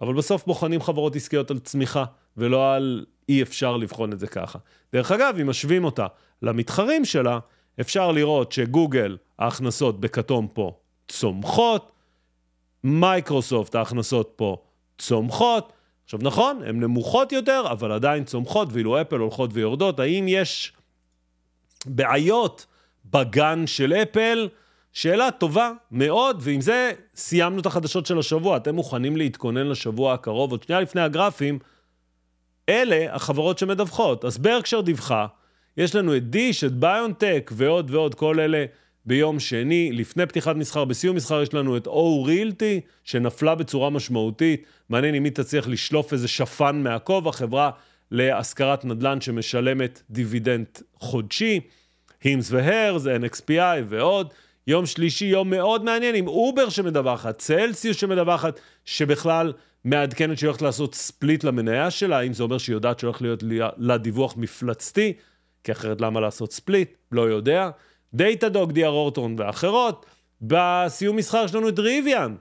אבל 0.00 0.14
בסוף 0.14 0.46
בוחנים 0.46 0.80
חברות 0.80 1.16
עסקיות 1.16 1.50
על 1.50 1.58
צמיחה, 1.58 2.04
ולא 2.36 2.74
על 2.74 3.04
אי 3.28 3.42
אפשר 3.42 3.76
לבחון 3.76 4.12
את 4.12 4.18
זה 4.18 4.26
ככה. 4.26 4.58
דרך 4.92 5.12
אגב, 5.12 5.36
אם 5.40 5.50
משווים 5.50 5.84
אותה 5.84 6.06
למתחרים 6.42 7.04
שלה, 7.04 7.38
אפשר 7.80 8.12
לראות 8.12 8.52
שגוגל, 8.52 9.16
ההכנסות 9.38 10.00
בכתום 10.00 10.48
פה 10.52 10.76
צומחות, 11.08 11.92
מייקרוסופט, 12.84 13.74
ההכנסות 13.74 14.32
פה 14.36 14.56
צומחות. 14.98 15.72
עכשיו 16.04 16.20
נכון, 16.22 16.62
הן 16.66 16.80
נמוכות 16.80 17.32
יותר, 17.32 17.64
אבל 17.70 17.92
עדיין 17.92 18.24
צומחות, 18.24 18.68
ואילו 18.72 19.00
אפל 19.00 19.16
הולכות 19.16 19.50
ויורדות. 19.52 20.00
האם 20.00 20.24
יש 20.28 20.72
בעיות 21.86 22.66
בגן 23.04 23.66
של 23.66 23.92
אפל? 23.92 24.48
שאלה 24.92 25.30
טובה 25.30 25.72
מאוד, 25.90 26.36
ועם 26.40 26.60
זה 26.60 26.92
סיימנו 27.14 27.60
את 27.60 27.66
החדשות 27.66 28.06
של 28.06 28.18
השבוע. 28.18 28.56
אתם 28.56 28.74
מוכנים 28.74 29.16
להתכונן 29.16 29.66
לשבוע 29.66 30.14
הקרוב? 30.14 30.50
עוד 30.50 30.62
שנייה 30.62 30.80
לפני 30.80 31.00
הגרפים, 31.00 31.58
אלה 32.68 33.14
החברות 33.14 33.58
שמדווחות. 33.58 34.24
אז 34.24 34.38
Berkshire 34.38 34.80
דיווחה, 34.80 35.26
יש 35.76 35.94
לנו 35.94 36.16
את 36.16 36.30
DISH, 36.30 36.64
את 36.64 36.72
BioNTech 36.72 37.50
ועוד 37.54 37.90
ועוד, 37.90 38.14
כל 38.14 38.40
אלה 38.40 38.64
ביום 39.06 39.40
שני. 39.40 39.92
לפני 39.92 40.26
פתיחת 40.26 40.56
מסחר, 40.56 40.84
בסיום 40.84 41.16
מסחר 41.16 41.42
יש 41.42 41.54
לנו 41.54 41.76
את 41.76 41.86
O 41.86 42.22
Realty, 42.22 42.80
שנפלה 43.04 43.54
בצורה 43.54 43.90
משמעותית. 43.90 44.64
מעניין 44.88 45.14
אם 45.14 45.24
היא 45.24 45.32
תצליח 45.32 45.68
לשלוף 45.68 46.12
איזה 46.12 46.28
שפן 46.28 46.82
מהכובע, 46.82 47.32
חברה 47.32 47.70
להשכרת 48.10 48.84
נדל"ן 48.84 49.20
שמשלמת 49.20 50.02
דיבידנד 50.10 50.66
חודשי. 50.94 51.60
Hims 52.22 52.52
ו 52.52 52.61
Hers, 52.61 53.06
NXPI 53.06 53.82
ועוד. 53.88 54.32
יום 54.66 54.86
שלישי, 54.86 55.24
יום 55.24 55.50
מאוד 55.50 55.84
מעניין, 55.84 56.14
עם 56.14 56.28
אובר 56.28 56.68
שמדווחת, 56.68 57.38
צלסיוס 57.38 57.96
שמדווחת, 57.96 58.60
שבכלל 58.84 59.52
מעדכנת 59.84 60.38
שהיא 60.38 60.48
הולכת 60.48 60.62
לעשות 60.62 60.94
split 60.94 61.44
למניה 61.44 61.90
שלה, 61.90 62.18
האם 62.18 62.32
זה 62.32 62.42
אומר 62.42 62.58
שהיא 62.58 62.74
יודעת 62.74 62.98
שהולך 62.98 63.22
להיות 63.22 63.42
לה 63.76 63.98
דיווח 63.98 64.36
מפלצתי, 64.36 65.12
כי 65.64 65.72
אחרת 65.72 66.00
למה 66.00 66.20
לעשות 66.20 66.52
split? 66.52 66.94
לא 67.12 67.22
יודע. 67.22 67.70
Datadog, 68.14 68.72
D.R. 68.72 68.90
Horton 68.90 69.36
ואחרות. 69.38 70.06
בסיום 70.42 71.16
מסחר 71.16 71.42
יש 71.44 71.54
לנו 71.54 71.68
את 71.68 71.78
Rivian. 71.78 72.34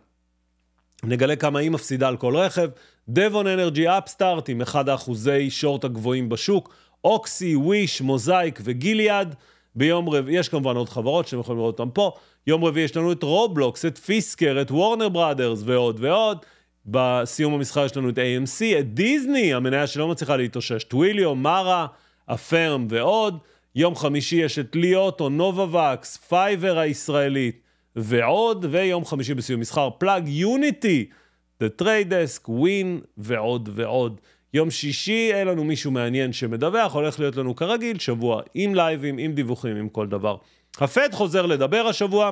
נגלה 1.03 1.36
כמה 1.36 1.60
היא 1.60 1.71
מפסידה 1.71 2.07
על 2.07 2.17
כל 2.17 2.36
רכב. 2.36 2.69
Devon 3.10 3.47
Energy, 3.47 3.89
Upstart 3.89 4.49
עם 4.49 4.62
אחד 4.62 4.89
האחוזי 4.89 5.49
short 5.49 5.84
הגבוהים 5.84 6.29
בשוק. 6.29 6.73
Oxy, 7.04 7.56
Wish, 7.56 8.01
Mosaic 8.01 8.60
ו 8.63 8.72
Gilead. 8.72 9.36
ביום 9.75 10.10
רביעי, 10.10 10.39
יש 10.39 10.49
כמובן 10.49 10.75
עוד 10.75 10.89
חברות 10.89 11.27
שאתם 11.27 11.39
יכולים 11.39 11.60
לראות 11.60 11.79
אותן 11.79 11.91
פה. 11.93 12.12
יום 12.47 12.65
רביעי 12.65 12.86
יש 12.86 12.97
לנו 12.97 13.12
את 13.12 13.23
Roblox, 13.23 13.86
את 13.86 13.97
Fisker, 13.97 14.58
את 14.62 14.71
Warner 14.71 15.10
Brothers 15.10 15.62
ועוד 15.65 15.97
ועוד. 15.99 16.38
בסיום 16.86 17.53
המסחר 17.53 17.86
יש 17.86 17.97
לנו 17.97 18.10
את 18.10 18.17
AMC, 18.17 18.79
את 18.79 18.93
דיסני, 18.93 19.53
המניה 19.53 19.88
שלא 19.88 20.07
מצליחה 20.07 20.38
להתאושש, 20.38 20.84
Twilio, 20.84 21.36
Mara, 21.36 21.88
Affirm 22.25 22.88
ועוד. 22.89 23.38
יום 23.75 23.95
חמישי 23.95 24.36
יש 24.36 24.60
את 24.60 24.75
Li 24.75 25.30
Auto, 25.30 25.93
Novavax, 25.93 26.17
Fiverr 26.17 26.80
הישראלית 26.79 27.62
ועוד. 27.95 28.65
ויום 28.69 29.05
חמישי 29.05 29.34
בסיום 29.34 29.60
מסחר, 29.60 29.89
Plug, 29.97 30.27
Unity, 30.27 31.10
The 31.63 31.81
Trade 31.81 32.10
Desk, 32.10 32.47
Wynn 32.47 33.06
ועוד 33.17 33.69
ועוד. 33.73 34.21
יום 34.53 34.71
שישי 34.71 35.31
אין 35.33 35.47
לנו 35.47 35.63
מישהו 35.63 35.91
מעניין 35.91 36.33
שמדווח, 36.33 36.93
הולך 36.93 37.19
להיות 37.19 37.35
לנו 37.35 37.55
כרגיל 37.55 37.99
שבוע 37.99 38.41
עם 38.53 38.75
לייבים, 38.75 39.17
עם 39.17 39.33
דיווחים, 39.33 39.75
עם 39.75 39.89
כל 39.89 40.07
דבר. 40.07 40.37
הפד 40.77 41.09
חוזר 41.11 41.45
לדבר 41.45 41.87
השבוע. 41.87 42.31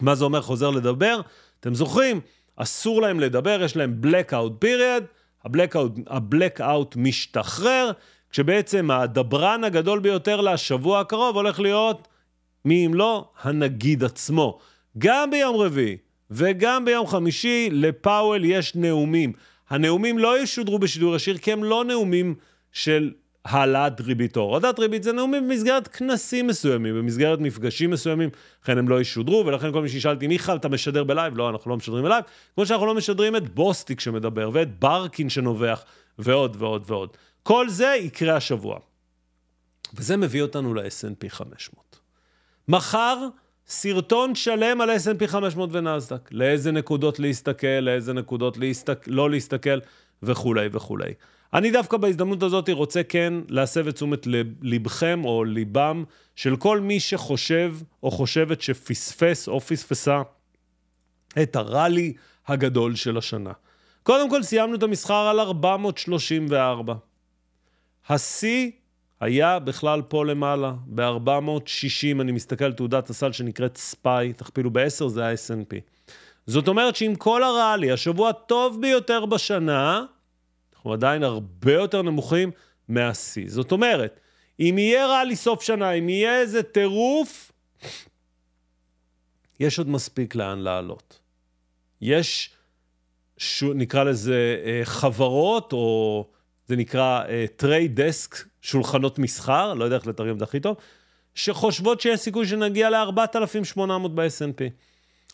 מה 0.00 0.14
זה 0.14 0.24
אומר 0.24 0.40
חוזר 0.40 0.70
לדבר? 0.70 1.20
אתם 1.60 1.74
זוכרים? 1.74 2.20
אסור 2.56 3.02
להם 3.02 3.20
לדבר, 3.20 3.62
יש 3.62 3.76
להם 3.76 4.00
blackout 4.02 4.64
period, 4.64 5.02
ה-blackout 6.06 6.94
משתחרר, 6.96 7.90
כשבעצם 8.30 8.90
הדברן 8.90 9.64
הגדול 9.64 9.98
ביותר 9.98 10.40
לשבוע 10.40 11.00
הקרוב 11.00 11.36
הולך 11.36 11.60
להיות, 11.60 12.08
מי 12.64 12.86
אם 12.86 12.94
לא, 12.94 13.28
הנגיד 13.42 14.04
עצמו. 14.04 14.58
גם 14.98 15.30
ביום 15.30 15.56
רביעי 15.56 15.96
וגם 16.30 16.84
ביום 16.84 17.06
חמישי 17.06 17.68
לפאוול 17.72 18.44
יש 18.44 18.74
נאומים. 18.74 19.32
הנאומים 19.70 20.18
לא 20.18 20.42
ישודרו 20.42 20.78
בשידור 20.78 21.16
ישיר 21.16 21.38
כי 21.38 21.52
הם 21.52 21.64
לא 21.64 21.84
נאומים 21.84 22.34
של 22.72 23.12
העלאת 23.44 24.00
ריבית 24.00 24.36
או 24.36 24.42
הורדת 24.42 24.78
ריבית, 24.78 25.02
זה 25.02 25.12
נאומים 25.12 25.48
במסגרת 25.48 25.88
כנסים 25.88 26.46
מסוימים, 26.46 26.94
במסגרת 26.94 27.38
מפגשים 27.38 27.90
מסוימים, 27.90 28.30
לכן 28.62 28.78
הם 28.78 28.88
לא 28.88 29.00
ישודרו, 29.00 29.46
ולכן 29.46 29.72
כל 29.72 29.82
מי 29.82 29.88
שישאל 29.88 30.14
אותי, 30.14 30.26
מיכה, 30.26 30.56
אתה 30.56 30.68
משדר 30.68 31.04
בלייב? 31.04 31.36
לא, 31.36 31.50
אנחנו 31.50 31.70
לא 31.70 31.76
משדרים 31.76 32.04
בלייב, 32.04 32.24
כמו 32.54 32.66
שאנחנו 32.66 32.86
לא 32.86 32.94
משדרים 32.94 33.36
את 33.36 33.54
בוסטיק 33.54 34.00
שמדבר, 34.00 34.50
ואת 34.52 34.78
ברקין 34.78 35.28
שנובח, 35.28 35.84
ועוד 36.18 36.56
ועוד 36.58 36.84
ועוד. 36.86 37.16
כל 37.42 37.68
זה 37.68 37.96
יקרה 38.00 38.36
השבוע. 38.36 38.78
וזה 39.94 40.16
מביא 40.16 40.42
אותנו 40.42 40.74
ל-S&P 40.74 41.28
500. 41.28 41.98
מחר, 42.68 43.28
סרטון 43.68 44.34
שלם 44.34 44.80
על 44.80 44.90
S&P 44.90 45.26
500 45.26 45.70
ונסדק. 45.72 46.28
לאיזה 46.32 46.72
נקודות 46.72 47.18
להסתכל, 47.18 47.66
לאיזה 47.66 48.12
נקודות 48.12 48.56
להסתק... 48.56 49.04
לא 49.06 49.30
להסתכל, 49.30 49.78
וכולי 50.22 50.68
וכולי. 50.72 51.12
אני 51.54 51.70
דווקא 51.70 51.96
בהזדמנות 51.96 52.42
הזאת 52.42 52.68
רוצה 52.68 53.02
כן 53.02 53.34
להסב 53.48 53.88
את 53.88 53.94
תשומת 53.94 54.26
לבכם 54.62 55.22
או 55.24 55.44
ליבם 55.44 56.04
של 56.36 56.56
כל 56.56 56.80
מי 56.80 57.00
שחושב 57.00 57.74
או 58.02 58.10
חושבת 58.10 58.60
שפספס 58.60 59.48
או 59.48 59.60
פספסה 59.60 60.22
את 61.42 61.56
הראלי 61.56 62.12
הגדול 62.46 62.94
של 62.94 63.18
השנה. 63.18 63.52
קודם 64.02 64.30
כל 64.30 64.42
סיימנו 64.42 64.74
את 64.74 64.82
המסחר 64.82 65.14
על 65.14 65.40
434. 65.40 66.94
השיא 68.08 68.70
היה 69.20 69.58
בכלל 69.58 70.02
פה 70.02 70.24
למעלה, 70.24 70.72
ב-460, 70.86 72.20
אני 72.20 72.32
מסתכל 72.32 72.64
על 72.64 72.72
תעודת 72.72 73.10
הסל 73.10 73.32
שנקראת 73.32 73.76
ספיי, 73.76 74.32
תכפילו 74.32 74.70
ב-10 74.70 75.08
זה 75.08 75.26
ה-SNP. 75.26 75.80
זאת 76.46 76.68
אומרת 76.68 76.96
שעם 76.96 77.14
כל 77.14 77.42
הראלי, 77.42 77.92
השבוע 77.92 78.28
הטוב 78.28 78.80
ביותר 78.80 79.26
בשנה, 79.26 80.04
אנחנו 80.76 80.92
עדיין 80.92 81.22
הרבה 81.22 81.72
יותר 81.72 82.02
נמוכים 82.02 82.50
מהשיא. 82.88 83.44
זאת 83.48 83.72
אומרת, 83.72 84.20
אם 84.60 84.74
יהיה 84.78 85.06
רע 85.06 85.22
סוף 85.34 85.62
שנה, 85.62 85.90
אם 85.90 86.08
יהיה 86.08 86.40
איזה 86.40 86.62
טירוף, 86.62 87.52
יש 89.60 89.78
עוד 89.78 89.88
מספיק 89.88 90.34
לאן 90.34 90.58
לעלות. 90.58 91.18
יש, 92.00 92.50
ש... 93.36 93.62
נקרא 93.62 94.04
לזה 94.04 94.62
אה, 94.64 94.80
חברות, 94.84 95.72
או 95.72 96.26
זה 96.66 96.76
נקרא 96.76 97.22
trade 97.56 98.00
אה, 98.00 98.02
desk, 98.02 98.36
שולחנות 98.66 99.18
מסחר, 99.18 99.74
לא 99.74 99.84
יודע 99.84 99.96
איך 99.96 100.06
לתרגם 100.06 100.34
את 100.34 100.38
זה 100.38 100.44
הכי 100.44 100.60
טוב, 100.60 100.76
שחושבות 101.34 102.00
שיש 102.00 102.20
סיכוי 102.20 102.46
שנגיע 102.46 102.90
ל-4,800 102.90 104.08
ב-S&P. 104.14 104.62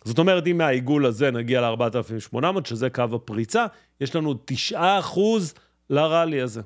זאת 0.05 0.19
אומרת, 0.19 0.47
אם 0.47 0.59
מהעיגול 0.59 1.07
הזה 1.07 1.31
נגיע 1.31 1.61
ל-4,800, 1.61 2.45
שזה 2.65 2.91
קו 2.91 3.05
הפריצה, 3.13 3.67
יש 4.01 4.17
לנו 4.17 4.35
9% 4.73 4.75
לראלי 5.91 6.41
הזה. 6.41 6.61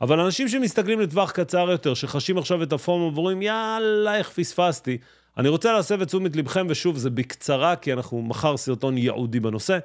אבל 0.00 0.20
אנשים 0.20 0.48
שמסתכלים 0.48 1.00
לטווח 1.00 1.30
קצר 1.30 1.70
יותר, 1.70 1.94
שחשים 1.94 2.38
עכשיו 2.38 2.62
את 2.62 2.72
ה 2.72 2.80
FOMO 2.80 3.14
ואומרים, 3.14 3.42
יאללה, 3.42 4.16
איך 4.16 4.30
פספסתי, 4.30 4.98
אני 5.38 5.48
רוצה 5.48 5.72
להסב 5.72 6.00
את 6.00 6.06
תשומת 6.08 6.36
לבכם, 6.36 6.66
ושוב, 6.70 6.96
זה 6.96 7.10
בקצרה, 7.10 7.76
כי 7.76 7.92
אנחנו 7.92 8.22
מחר 8.22 8.56
סרטון 8.56 8.98
ייעודי 8.98 9.40
בנושא. 9.40 9.78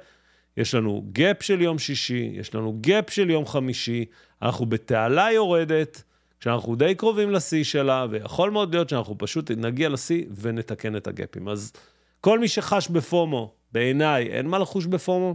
יש 0.56 0.74
לנו 0.74 1.04
gap 1.12 1.42
של 1.42 1.60
יום 1.60 1.78
שישי, 1.78 2.30
יש 2.34 2.54
לנו 2.54 2.78
gap 2.80 3.10
של 3.10 3.30
יום 3.30 3.46
חמישי, 3.46 4.04
אנחנו 4.42 4.66
בתעלה 4.66 5.32
יורדת, 5.32 6.02
כשאנחנו 6.42 6.76
די 6.76 6.94
קרובים 6.94 7.30
לשיא 7.30 7.64
שלה, 7.64 8.06
ויכול 8.10 8.50
מאוד 8.50 8.74
להיות 8.74 8.88
שאנחנו 8.88 9.18
פשוט 9.18 9.50
נגיע 9.50 9.88
לשיא 9.88 10.24
ונתקן 10.40 10.96
את 10.96 11.06
הגאפים. 11.06 11.48
אז 11.48 11.72
כל 12.20 12.38
מי 12.38 12.48
שחש 12.48 12.88
ב 12.88 12.99
FOMO, 12.99 13.54
בעיניי 13.72 14.26
אין 14.26 14.46
מה 14.46 14.58
לחוש 14.58 14.86
ב 14.86 14.94
FOMO, 14.94 15.34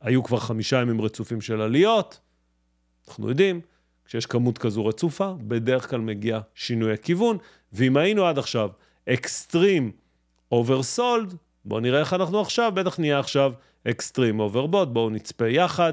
היו 0.00 0.22
כבר 0.22 0.38
חמישה 0.38 0.80
ימים 0.80 1.00
רצופים 1.00 1.40
של 1.40 1.60
עליות, 1.60 2.20
אנחנו 3.08 3.28
יודעים, 3.28 3.60
כשיש 4.04 4.26
כמות 4.26 4.58
כזו 4.58 4.86
רצופה, 4.86 5.32
בדרך 5.38 5.90
כלל 5.90 6.00
מגיע 6.00 6.40
שינוי 6.54 6.92
הכיוון, 6.92 7.38
ואם 7.72 7.96
היינו 7.96 8.26
עד 8.26 8.38
עכשיו 8.38 8.70
extreme 9.08 9.92
oversold, 10.52 11.34
בואו 11.64 11.80
נראה 11.80 12.00
איך 12.00 12.12
אנחנו 12.12 12.40
עכשיו, 12.40 12.72
בטח 12.74 12.98
נהיה 12.98 13.18
עכשיו 13.18 13.52
extreme 13.88 14.40
overbought, 14.40 14.88
בואו 14.88 15.10
נצפה 15.10 15.48
יחד. 15.48 15.92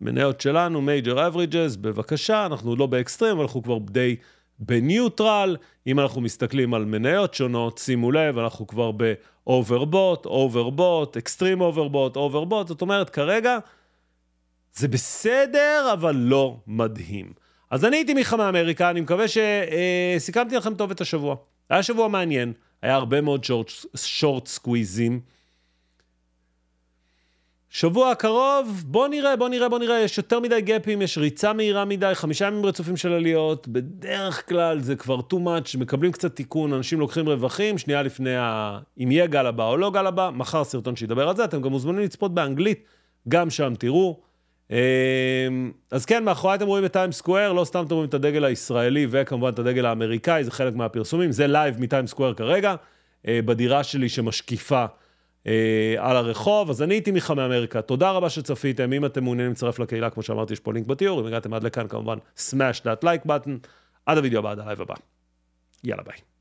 במניות 0.00 0.40
שלנו, 0.40 0.82
major 0.82 1.26
averages, 1.26 1.76
בבקשה, 1.76 2.46
אנחנו 2.46 2.76
לא 2.76 2.86
באקסטרים, 2.86 3.40
אנחנו 3.40 3.62
כבר 3.62 3.78
די 3.78 4.16
ב 4.58 4.69
neutral. 4.69 5.56
אם 5.86 6.00
אנחנו 6.00 6.20
מסתכלים 6.20 6.74
על 6.74 6.84
מניות 6.84 7.34
שונות, 7.34 7.78
שימו 7.78 8.12
לב, 8.12 8.38
אנחנו 8.38 8.66
כבר 8.66 8.90
ב 8.92 9.03
overbought, 9.03 10.26
overbought, 10.26 11.16
extreme 11.16 11.60
overbought, 11.60 12.16
overbought, 12.16 12.68
זאת 12.68 12.82
אומרת, 12.82 13.10
כרגע 13.10 13.58
זה 14.74 14.88
בסדר, 14.88 15.90
אבל 15.92 16.16
לא 16.16 16.56
מדהים. 16.66 17.32
אז 17.70 17.84
אני 17.84 17.96
הייתי 17.96 18.14
מיכה 18.14 18.36
מאמריקה, 18.36 18.90
אני 18.90 19.00
מקווה 19.00 19.24
שסיכמתי 19.28 20.56
לכם 20.56 20.74
טוב 20.74 20.90
את 20.90 21.00
השבוע. 21.00 21.36
היה 21.70 21.82
שבוע 21.82 22.08
מעניין, 22.08 22.52
היה 22.82 22.94
הרבה 22.94 23.20
מאוד 23.20 23.44
שורט 23.94 24.46
סקוויזים. 24.46 25.20
שבוע 27.76 28.10
הקרוב, 28.10 28.84
בוא 28.86 29.08
נראה, 29.08 29.36
בוא 29.36 29.48
נראה, 29.48 29.68
בוא 29.68 29.78
נראה, 29.78 30.00
יש 30.00 30.18
יותר 30.18 30.40
מדי 30.40 30.60
גאפים, 30.60 31.02
יש 31.02 31.18
ריצה 31.18 31.52
מהירה 31.52 31.84
מדי, 31.84 32.10
חמישה 32.14 32.46
ימים 32.46 32.66
רצופים 32.66 32.96
של 32.96 33.12
עליות, 33.12 33.68
בדרך 33.68 34.48
כלל 34.48 34.80
זה 34.80 34.96
כבר 34.96 35.18
too 35.32 35.36
much, 35.36 35.78
מקבלים 35.78 36.12
קצת 36.12 36.36
תיקון, 36.36 36.72
אנשים 36.72 37.00
לוקחים 37.00 37.28
רווחים, 37.28 37.78
שנייה 37.78 38.02
לפני 38.02 38.36
ה... 38.36 38.78
אם 38.98 39.10
יהיה 39.10 39.26
גל 39.26 39.46
הבא 39.46 39.66
או 39.66 39.76
לא 39.76 39.90
גל 39.90 40.06
הבא, 40.06 40.30
מחר 40.34 40.64
סרטון 40.64 40.96
שידבר 40.96 41.28
על 41.28 41.36
זה, 41.36 41.44
אתם 41.44 41.62
גם 41.62 41.70
מוזמנים 41.70 42.00
לצפות 42.00 42.34
באנגלית, 42.34 42.84
גם 43.28 43.50
שם 43.50 43.74
תראו. 43.78 44.20
אמ, 44.70 44.76
אז 45.90 46.04
כן, 46.04 46.24
מאחורי 46.24 46.54
אתם 46.54 46.66
רואים 46.66 46.84
את 46.84 46.92
Times 46.92 47.12
Square, 47.12 47.52
לא 47.52 47.64
סתם 47.64 47.84
אתם 47.86 47.94
רואים 47.94 48.08
את 48.08 48.14
הדגל 48.14 48.44
הישראלי 48.44 49.06
וכמובן 49.10 49.48
את 49.48 49.58
הדגל 49.58 49.86
האמריקאי, 49.86 50.44
זה 50.44 50.50
חלק 50.50 50.74
מהפרסומים, 50.74 51.32
זה 51.32 51.46
לייב 51.46 51.80
מ 51.80 51.84
Times 51.84 52.06
Square 52.06 52.34
כרגע, 52.34 52.74
אה, 53.28 53.40
בדירה 53.44 53.84
שלי 53.84 54.08
שמשקיפה. 54.08 54.86
אה, 55.46 55.94
על 55.98 56.16
הרחוב, 56.16 56.70
אז 56.70 56.82
אני 56.82 56.94
הייתי 56.94 57.10
מיכה 57.10 57.34
מאמריקה, 57.34 57.82
תודה 57.82 58.10
רבה 58.10 58.30
שצפיתם, 58.30 58.92
אם 58.92 59.04
אתם 59.04 59.24
מעוניינים 59.24 59.52
להצטרף 59.52 59.78
לקהילה, 59.78 60.10
כמו 60.10 60.22
שאמרתי, 60.22 60.52
יש 60.52 60.60
פה 60.60 60.72
לינק 60.72 60.86
בתיאור, 60.86 61.20
אם 61.20 61.26
הגעתם 61.26 61.54
עד 61.54 61.62
לכאן 61.62 61.88
כמובן, 61.88 62.18
smash 62.36 62.80
that 62.84 63.04
like 63.04 63.26
button, 63.26 63.66
עד 64.06 64.18
הוידאו 64.18 64.38
הבא, 64.38 64.50
עד 64.50 64.58
הלייב 64.58 64.80
הבא. 64.80 64.94
יאללה 65.84 66.02
ביי. 66.02 66.35